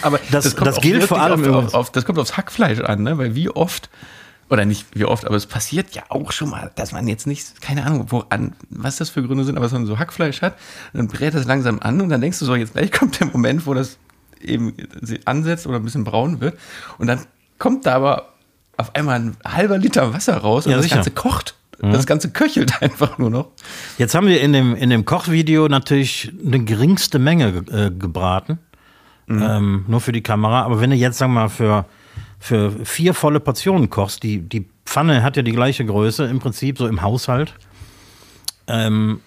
[0.02, 3.18] Aber das, das, das gilt vor allem auf, auf, das kommt aufs Hackfleisch an, ne?
[3.18, 3.88] weil wie oft
[4.48, 7.60] oder nicht wie oft, aber es passiert ja auch schon mal, dass man jetzt nicht,
[7.60, 10.56] keine Ahnung, woran, was das für Gründe sind, aber dass man so Hackfleisch hat,
[10.92, 13.66] dann brät das langsam an und dann denkst du so, jetzt gleich kommt der Moment,
[13.66, 13.98] wo das
[14.40, 14.74] eben
[15.24, 16.56] ansetzt oder ein bisschen braun wird
[16.98, 17.20] und dann
[17.58, 18.34] kommt da aber
[18.76, 20.96] auf einmal ein halber Liter Wasser raus und ja, das sicher.
[20.96, 21.54] Ganze kocht.
[21.80, 21.92] Mhm.
[21.92, 23.48] Das Ganze köchelt einfach nur noch.
[23.98, 28.58] Jetzt haben wir in dem, in dem Kochvideo natürlich eine geringste Menge äh, gebraten.
[29.26, 29.42] Mhm.
[29.42, 30.62] Ähm, nur für die Kamera.
[30.62, 31.86] Aber wenn du jetzt, sagen wir mal, für
[32.38, 36.78] für vier volle Portionen kochst, die, die Pfanne hat ja die gleiche Größe im Prinzip,
[36.78, 37.54] so im Haushalt.
[38.66, 39.20] Ähm,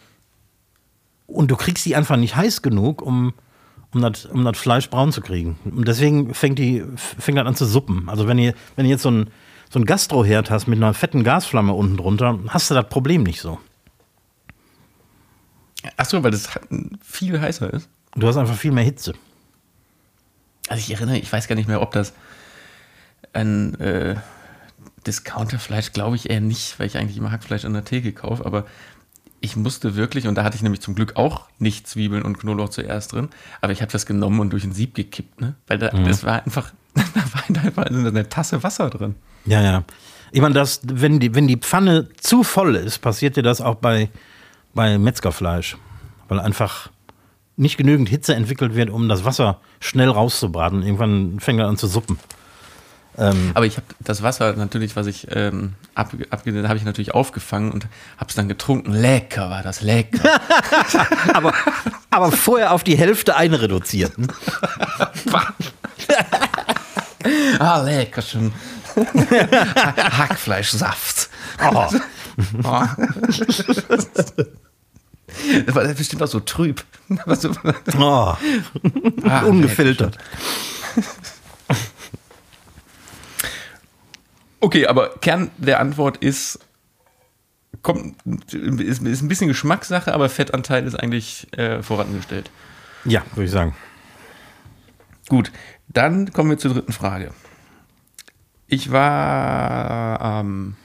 [1.28, 3.34] und du kriegst die einfach nicht heiß genug, um,
[3.94, 5.58] um das um das Fleisch braun zu kriegen.
[5.66, 8.10] Und deswegen fängt die fängt das an zu suppen.
[8.10, 9.30] Also wenn ihr, wenn ihr jetzt so ein,
[9.70, 13.42] so ein Gastroherd hast mit einer fetten Gasflamme unten drunter, hast du das Problem nicht
[13.42, 13.60] so.
[15.96, 16.50] Achso, weil das
[17.02, 17.90] viel heißer ist.
[18.16, 19.14] Du hast einfach viel mehr Hitze.
[20.68, 22.14] Also ich erinnere, ich weiß gar nicht mehr, ob das
[23.34, 24.16] ein äh,
[25.06, 28.66] Discounterfleisch glaube ich eher nicht, weil ich eigentlich immer Hackfleisch an der Theke kaufe, aber
[29.42, 32.70] ich musste wirklich, und da hatte ich nämlich zum Glück auch nicht Zwiebeln und Knoblauch
[32.70, 33.30] zuerst drin,
[33.62, 35.56] aber ich habe das genommen und durch ein Sieb gekippt, ne?
[35.68, 36.06] Weil da, mhm.
[36.06, 39.16] das war einfach, da war einfach eine Tasse Wasser drin.
[39.46, 39.84] Ja, ja.
[40.32, 43.76] Ich meine, das, wenn die, wenn die Pfanne zu voll ist, passiert dir das auch
[43.76, 44.10] bei,
[44.74, 45.78] bei Metzgerfleisch.
[46.28, 46.90] Weil einfach
[47.58, 50.84] nicht genügend Hitze entwickelt wird, um das Wasser schnell rauszubraten.
[50.84, 52.20] Irgendwann fängt er an zu suppen.
[53.18, 57.14] Ähm, Aber ich habe das Wasser natürlich, was ich ähm, ab, abgenommen habe, ich natürlich
[57.14, 57.88] aufgefangen und
[58.18, 58.94] habe es dann getrunken.
[58.94, 60.40] Lecker war das, lecker.
[61.34, 61.54] aber,
[62.12, 64.14] aber vorher auf die Hälfte einreduziert.
[67.60, 68.54] Ah, lecker schon.
[70.18, 71.30] Hackfleischsaft.
[71.62, 71.88] Oh.
[72.64, 72.84] oh.
[75.66, 76.84] Das war bestimmt auch so trüb.
[77.98, 78.34] oh.
[79.24, 80.18] ah, Ungefiltert.
[84.62, 86.60] Okay, aber Kern der Antwort ist,
[87.82, 88.18] kommt,
[88.52, 92.52] ist, ist ein bisschen Geschmackssache, aber Fettanteil ist eigentlich äh, vorangestellt.
[93.06, 93.76] Ja, würde ich sagen.
[95.30, 95.52] Gut,
[95.88, 97.32] dann kommen wir zur dritten Frage.
[98.70, 100.76] Ich war am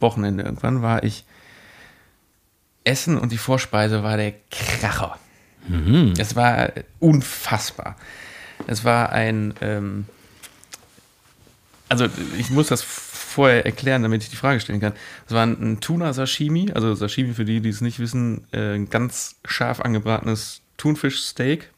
[0.00, 1.24] Wochenende irgendwann, war ich
[2.84, 5.18] essen und die Vorspeise war der Kracher.
[5.66, 6.14] Mhm.
[6.18, 7.96] Es war unfassbar.
[8.66, 10.06] Es war ein ähm,
[11.88, 12.06] also
[12.38, 14.92] ich muss das vorher erklären, damit ich die Frage stellen kann.
[15.26, 19.36] Das war ein, Tuna-Sashimi, also Sashimi für die, die es nicht wissen, äh, ein ganz
[19.44, 21.70] scharf angebratenes Thunfischsteak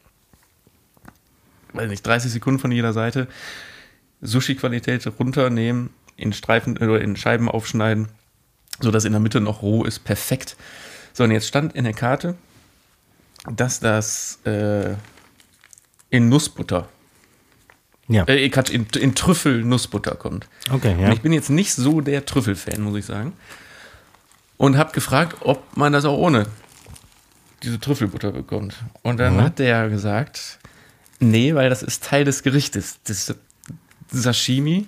[1.73, 3.27] weiß nicht, 30 Sekunden von jeder Seite,
[4.21, 8.09] Sushi-Qualität runternehmen, in Streifen oder in Scheiben aufschneiden,
[8.79, 10.55] sodass in der Mitte noch roh ist, perfekt.
[11.13, 12.35] So, und jetzt stand in der Karte,
[13.49, 14.95] dass das äh,
[16.09, 16.89] in Nussbutter,
[18.07, 18.25] Ja.
[18.27, 20.47] äh, Quatsch, in, in Trüffel-Nussbutter kommt.
[20.71, 21.11] Okay, Und ja.
[21.13, 23.33] ich bin jetzt nicht so der Trüffelfan, muss ich sagen.
[24.57, 26.45] Und habe gefragt, ob man das auch ohne
[27.63, 28.75] diese Trüffelbutter bekommt.
[29.03, 29.41] Und dann Mhm.
[29.41, 30.59] hat der gesagt,
[31.19, 32.99] nee, weil das ist Teil des Gerichtes.
[33.05, 33.33] Das
[34.11, 34.85] Sashimi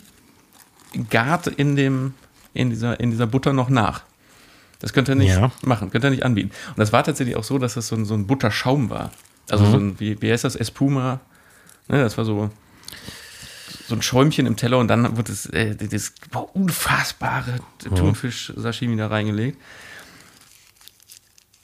[1.09, 2.13] gart in, dem,
[2.53, 4.03] in, dieser, in dieser Butter noch nach.
[4.79, 5.51] Das könnt ihr nicht Ja.
[5.61, 6.51] machen, könnt ihr nicht anbieten.
[6.69, 9.11] Und das war tatsächlich auch so, dass das so ein, so ein Butterschaum war.
[9.49, 9.71] Also Mhm.
[9.71, 11.19] so ein, wie, wie heißt das, Espuma?
[11.87, 12.49] Ne, das war so,
[13.87, 17.59] so ein Schäumchen im Teller und dann wird das, äh, das boah, unfassbare
[17.95, 19.57] Thunfisch-Sashimi da reingelegt.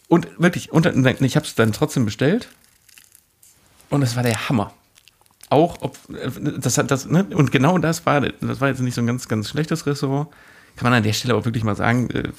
[0.07, 2.47] Und wirklich, und ich habe es dann trotzdem bestellt
[3.89, 4.73] und es war der Hammer.
[5.49, 6.29] Auch ob äh,
[6.59, 7.25] das hat das ne?
[7.33, 10.29] und genau das war das war jetzt nicht so ein ganz ganz schlechtes Restaurant.
[10.75, 12.29] Kann man an der Stelle auch wirklich mal sagen, äh,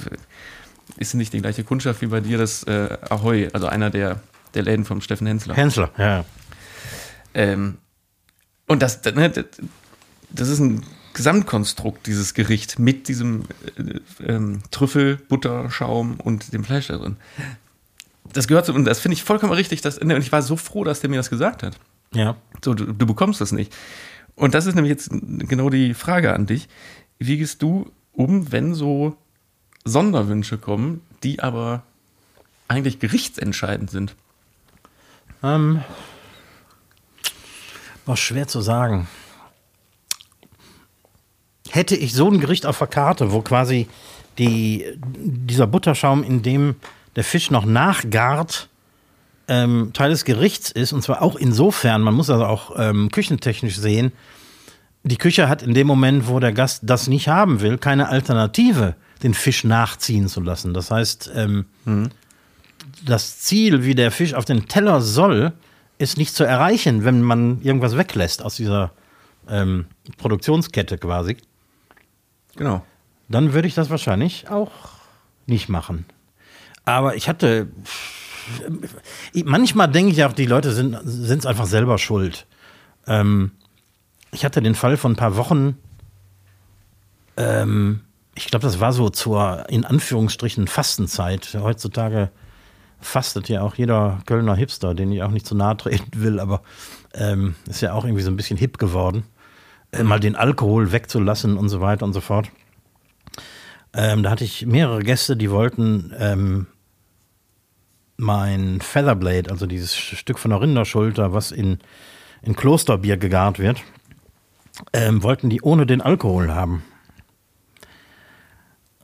[0.96, 4.20] ist nicht die gleiche Kundschaft wie bei dir das äh, Ahoy, also einer der
[4.54, 5.54] der Läden vom Steffen Hensler.
[5.54, 6.24] Hensler, ja.
[7.34, 7.78] Ähm,
[8.66, 9.44] und das, ne, das,
[10.30, 10.82] das ist ein
[11.14, 13.44] Gesamtkonstrukt, dieses Gericht mit diesem
[13.76, 17.16] äh, ähm, Trüffel, Butterschaum und dem Fleisch da drin.
[18.32, 19.80] Das gehört so, und das finde ich vollkommen richtig.
[19.80, 21.78] Dass, ne, und ich war so froh, dass der mir das gesagt hat.
[22.14, 22.36] Ja.
[22.64, 23.74] So, du, du bekommst das nicht.
[24.34, 26.68] Und das ist nämlich jetzt genau die Frage an dich.
[27.18, 29.16] Wie gehst du um, wenn so
[29.84, 31.82] Sonderwünsche kommen, die aber
[32.68, 34.14] eigentlich gerichtsentscheidend sind?
[35.42, 35.82] Ähm,
[38.06, 39.09] war schwer zu sagen.
[41.70, 43.88] Hätte ich so ein Gericht auf der Karte, wo quasi
[44.38, 46.76] die, dieser Butterschaum, in dem
[47.16, 48.68] der Fisch noch nachgart,
[49.49, 53.76] ähm, Teil des Gerichts ist, und zwar auch insofern, man muss das auch ähm, küchentechnisch
[53.76, 54.12] sehen,
[55.05, 58.94] die Küche hat in dem Moment, wo der Gast das nicht haben will, keine Alternative,
[59.22, 60.74] den Fisch nachziehen zu lassen.
[60.74, 61.66] Das heißt, ähm,
[63.05, 65.53] das Ziel, wie der Fisch auf den Teller soll,
[65.99, 68.92] ist nicht zu erreichen, wenn man irgendwas weglässt aus dieser
[69.49, 69.86] ähm,
[70.18, 71.36] Produktionskette quasi.
[72.57, 72.84] Genau.
[73.28, 74.70] Dann würde ich das wahrscheinlich auch
[75.46, 76.07] nicht machen.
[76.84, 77.68] Aber ich hatte.
[79.44, 82.46] Manchmal denke ich auch, die Leute sind es einfach selber schuld.
[83.07, 83.53] Ähm,
[84.32, 85.76] ich hatte den Fall von ein paar Wochen.
[87.36, 88.01] Ähm,
[88.34, 91.57] ich glaube, das war so zur in Anführungsstrichen Fastenzeit.
[91.61, 92.30] Heutzutage
[93.01, 96.62] fastet ja auch jeder Kölner Hipster, den ich auch nicht zu nahe treten will, aber
[97.14, 99.24] ähm, ist ja auch irgendwie so ein bisschen hip geworden,
[99.92, 102.51] äh, mal den Alkohol wegzulassen und so weiter und so fort.
[103.94, 106.66] Ähm, da hatte ich mehrere Gäste, die wollten ähm,
[108.19, 111.79] mein Featherblade, also dieses Stück von der Rinderschulter, was in,
[112.43, 113.81] in Klosterbier gegart wird,
[114.93, 116.83] ähm, wollten die ohne den Alkohol haben.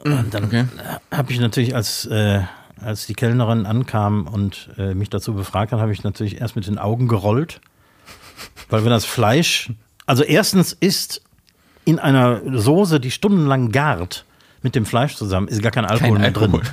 [0.05, 0.65] Und dann Okay.
[1.11, 2.43] habe ich natürlich, als, äh,
[2.81, 6.67] als die Kellnerin ankam und äh, mich dazu befragt hat, habe ich natürlich erst mit
[6.67, 7.61] den Augen gerollt.
[8.69, 9.71] Weil wenn das Fleisch,
[10.07, 11.23] also erstens ist
[11.85, 14.25] in einer Soße, die stundenlang gart,
[14.63, 16.61] mit dem Fleisch zusammen, ist gar kein Alkohol Kein mehr Alkohol.
[16.63, 16.71] drin.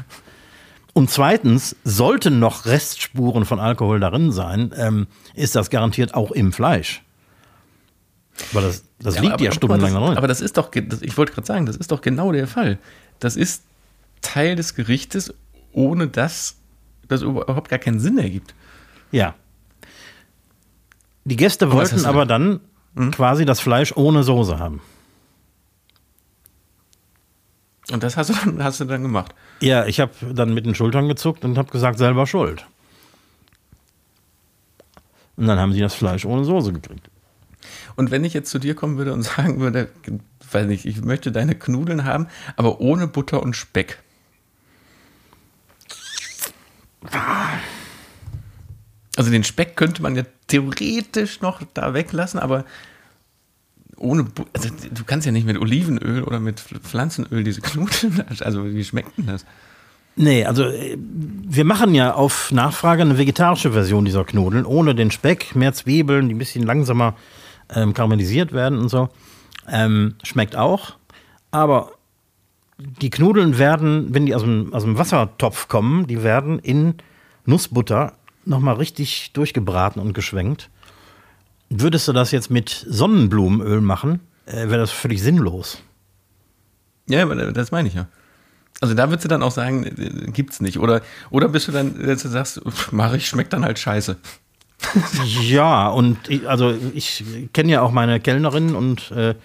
[0.93, 6.51] Und zweitens, sollten noch Restspuren von Alkohol darin sein, ähm, ist das garantiert auch im
[6.51, 7.01] Fleisch.
[8.51, 10.17] Weil das, das liegt aber- ja aber stundenlang das, da drin.
[10.17, 12.77] Aber das ist doch, ich wollte gerade sagen, das ist doch genau der Fall.
[13.19, 13.63] Das ist
[14.21, 15.33] Teil des Gerichtes,
[15.71, 16.55] ohne dass
[17.07, 18.53] das überhaupt gar keinen Sinn ergibt.
[19.11, 19.35] Ja.
[21.23, 22.59] Die Gäste wollten aber dann
[22.95, 23.11] Hm?
[23.11, 24.81] quasi das Fleisch ohne Soße haben.
[27.91, 29.35] Und das hast du dann, hast du dann gemacht.
[29.59, 32.65] Ja, ich habe dann mit den Schultern gezuckt und habe gesagt, selber schuld.
[35.35, 37.09] Und dann haben sie das Fleisch ohne Soße gekriegt.
[37.95, 39.89] Und wenn ich jetzt zu dir kommen würde und sagen würde,
[40.51, 43.99] weiß nicht, ich möchte deine Knudeln haben, aber ohne Butter und Speck.
[49.17, 52.65] Also den Speck könnte man ja theoretisch noch da weglassen, aber
[54.01, 58.83] ohne also du kannst ja nicht mit Olivenöl oder mit Pflanzenöl diese Knudeln, also wie
[58.83, 59.45] schmeckt denn das?
[60.15, 65.11] Nee, also äh, wir machen ja auf Nachfrage eine vegetarische Version dieser Knudeln, ohne den
[65.11, 67.15] Speck, mehr Zwiebeln, die ein bisschen langsamer
[67.73, 69.09] ähm, karamellisiert werden und so.
[69.69, 70.95] Ähm, schmeckt auch.
[71.51, 71.91] Aber
[72.77, 76.95] die Knudeln werden, wenn die aus dem, aus dem Wassertopf kommen, die werden in
[77.45, 78.13] Nussbutter
[78.45, 80.69] nochmal richtig durchgebraten und geschwenkt.
[81.73, 85.81] Würdest du das jetzt mit Sonnenblumenöl machen, äh, wäre das völlig sinnlos.
[87.07, 88.07] Ja, aber das meine ich ja.
[88.81, 90.79] Also da würdest du dann auch sagen, äh, gibt's nicht.
[90.79, 92.61] Oder, oder bist du dann, dass du sagst,
[92.91, 94.17] mache ich, schmeckt dann halt scheiße.
[95.43, 99.35] ja, und ich, also ich kenne ja auch meine Kellnerin und äh,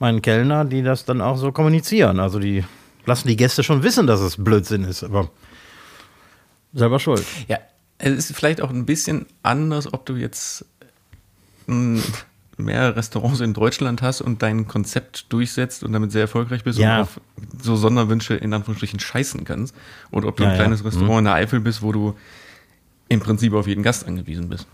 [0.00, 2.18] meinen Kellner, die das dann auch so kommunizieren.
[2.18, 2.64] Also die
[3.06, 5.30] lassen die Gäste schon wissen, dass es Blödsinn ist, aber
[6.72, 7.24] selber schuld.
[7.46, 7.58] Ja,
[7.98, 10.64] es ist vielleicht auch ein bisschen anders, ob du jetzt
[12.58, 16.96] mehrere Restaurants in Deutschland hast und dein Konzept durchsetzt und damit sehr erfolgreich bist Ja.
[16.96, 17.20] und auf
[17.62, 19.74] so Sonderwünsche in Anführungsstrichen scheißen kannst.
[20.10, 20.62] Oder ob du Ja, ein ja.
[20.62, 22.14] kleines Restaurant in der Eifel bist, wo du
[23.08, 24.66] im Prinzip auf jeden Gast angewiesen bist.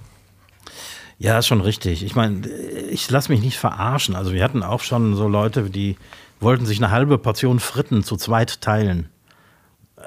[1.19, 2.05] Ja, ist schon richtig.
[2.05, 2.47] Ich meine,
[2.91, 4.15] ich lasse mich nicht verarschen.
[4.15, 5.97] Also wir hatten auch schon so Leute, die
[6.41, 9.09] wollten sich eine halbe Portion Fritten zu zweit teilen.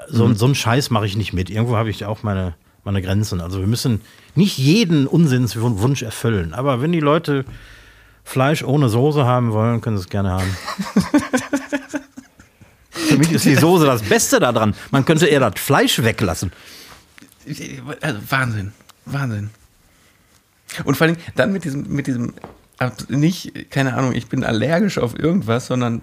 [0.08, 1.50] So, so einen Scheiß mache ich nicht mit.
[1.50, 2.54] Irgendwo habe ich auch meine,
[2.84, 3.42] meine Grenzen.
[3.42, 4.00] Also wir müssen
[4.34, 6.54] nicht jeden Unsinnswunsch erfüllen.
[6.54, 7.44] Aber wenn die Leute
[8.24, 10.56] Fleisch ohne Soße haben wollen, können sie es gerne haben.
[12.90, 14.74] Für mich ist die Soße das Beste daran.
[14.90, 16.52] Man könnte eher das Fleisch weglassen.
[18.00, 18.72] Also Wahnsinn.
[19.04, 19.50] Wahnsinn.
[20.84, 22.32] Und vor allem dann mit diesem, mit diesem,
[22.78, 26.02] äh, nicht, keine Ahnung, ich bin allergisch auf irgendwas, sondern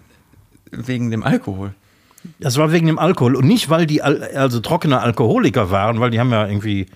[0.71, 1.73] wegen dem Alkohol.
[2.39, 6.11] Das war wegen dem Alkohol und nicht, weil die al also trockene Alkoholiker waren, weil
[6.11, 6.87] die haben ja irgendwie,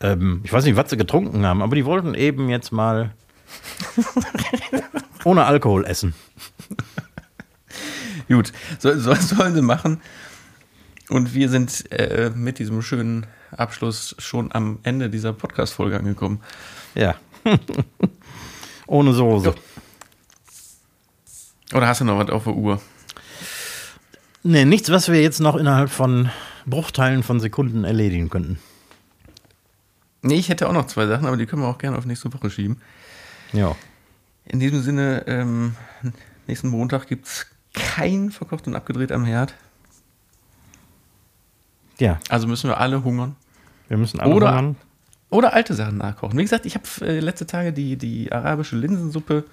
[0.00, 3.12] ähm, ich weiß nicht, was sie getrunken haben, aber die wollten eben jetzt mal
[5.24, 6.14] ohne Alkohol essen.
[8.28, 10.00] Gut, so, so, sollen sie machen.
[11.08, 13.26] Und wir sind äh, mit diesem schönen
[13.56, 16.40] Abschluss schon am Ende dieser Podcast-Folge angekommen.
[16.94, 17.14] Ja.
[18.86, 19.54] ohne Soße.
[21.72, 22.80] Oder hast du noch was auf der Uhr?
[24.42, 26.30] Nee, nichts, was wir jetzt noch innerhalb von
[26.66, 28.58] Bruchteilen von Sekunden erledigen könnten.
[30.26, 32.32] Nee, ich hätte auch noch zwei Sachen, aber die können wir auch gerne auf nächste
[32.32, 32.80] Woche schieben.
[33.52, 33.74] Ja.
[34.44, 35.74] In diesem Sinne, ähm,
[36.46, 39.54] nächsten Montag gibt es kein verkocht und abgedreht am Herd.
[41.98, 43.36] Ja, Also müssen wir alle hungern.
[43.88, 44.76] wir müssen alle Oder- hungern.
[45.28, 46.38] Oder alte Sachen nachkochen.
[46.38, 49.44] Wie gesagt, ich habe äh, letzte Tage die, die arabische Linsensuppe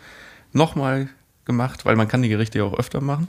[0.52, 1.10] nochmal
[1.46, 3.28] gemacht, weil man kann die Gerichte ja auch öfter machen.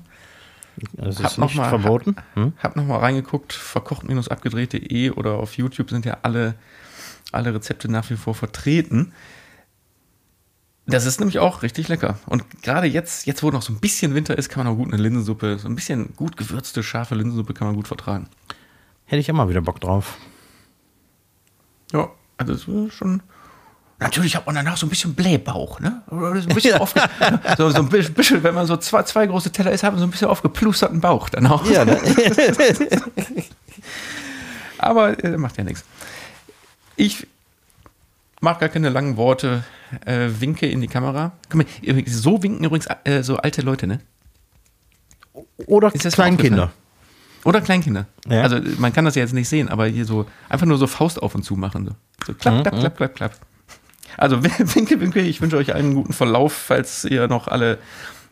[0.93, 2.17] Das Hab ist noch nicht mal- verboten.
[2.35, 2.53] Hm?
[2.63, 6.55] Hab nochmal reingeguckt, verkocht-abgedreht.de oder auf YouTube sind ja alle,
[7.35, 9.13] alle Rezepte nach wie vor vertreten.
[10.87, 12.19] Das ist nämlich auch richtig lecker.
[12.27, 14.93] Und gerade jetzt, jetzt wo noch so ein bisschen Winter ist, kann man auch gut
[14.93, 18.29] eine Linsensuppe, so ein bisschen gut gewürzte, scharfe Linsensuppe kann man gut vertragen.
[19.07, 20.19] Hätte ich immer wieder Bock drauf.
[21.93, 23.23] Ja, also es war schon.
[23.99, 26.03] Natürlich hat man danach so ein bisschen Blähbauch, ne?
[26.11, 27.01] Oder So ein bisschen, aufge
[27.57, 30.07] so, so ein bisschen, wenn man so zwei, zwei große Teller isst, hat man so
[30.07, 31.65] ein bisschen aufgeplusterten Bauch dann auch.
[31.71, 31.99] Ja, ne?
[34.79, 35.85] Aber äh, macht ja nichts.
[36.97, 37.27] Ich
[38.41, 39.65] mache gar keine langen Worte,
[40.05, 41.33] äh, winke in die Kamera.
[41.53, 41.67] Mal,
[42.07, 44.01] so winken übrigens äh, so alte Leute, ne?
[45.67, 46.73] Oder Kleinkinder.
[47.45, 48.07] Oder Kleinkinder.
[48.27, 48.43] Ja.
[48.43, 51.23] Also man kann das ja jetzt nicht sehen, aber hier so einfach nur so Faust
[51.23, 51.87] auf und zu machen.
[51.87, 51.93] So,
[52.27, 53.33] so klapp, klapp, klapp, klapp, klapp.
[54.17, 54.43] Also
[54.75, 57.79] winke, winke, ich wünsche euch einen guten Verlauf, falls ihr noch alle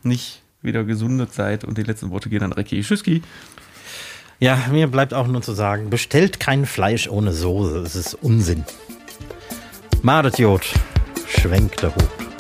[0.02, 1.64] nicht wieder gesundet seid.
[1.64, 2.80] Und die letzten Worte gehen an Recki.
[2.80, 3.22] Tschüsski.
[4.43, 7.78] Ja, mir bleibt auch nur zu sagen, bestellt kein Fleisch ohne Soße.
[7.78, 8.64] Es ist Unsinn.
[10.03, 10.66] Madet Jod,
[11.28, 12.31] schwenkt der Hut.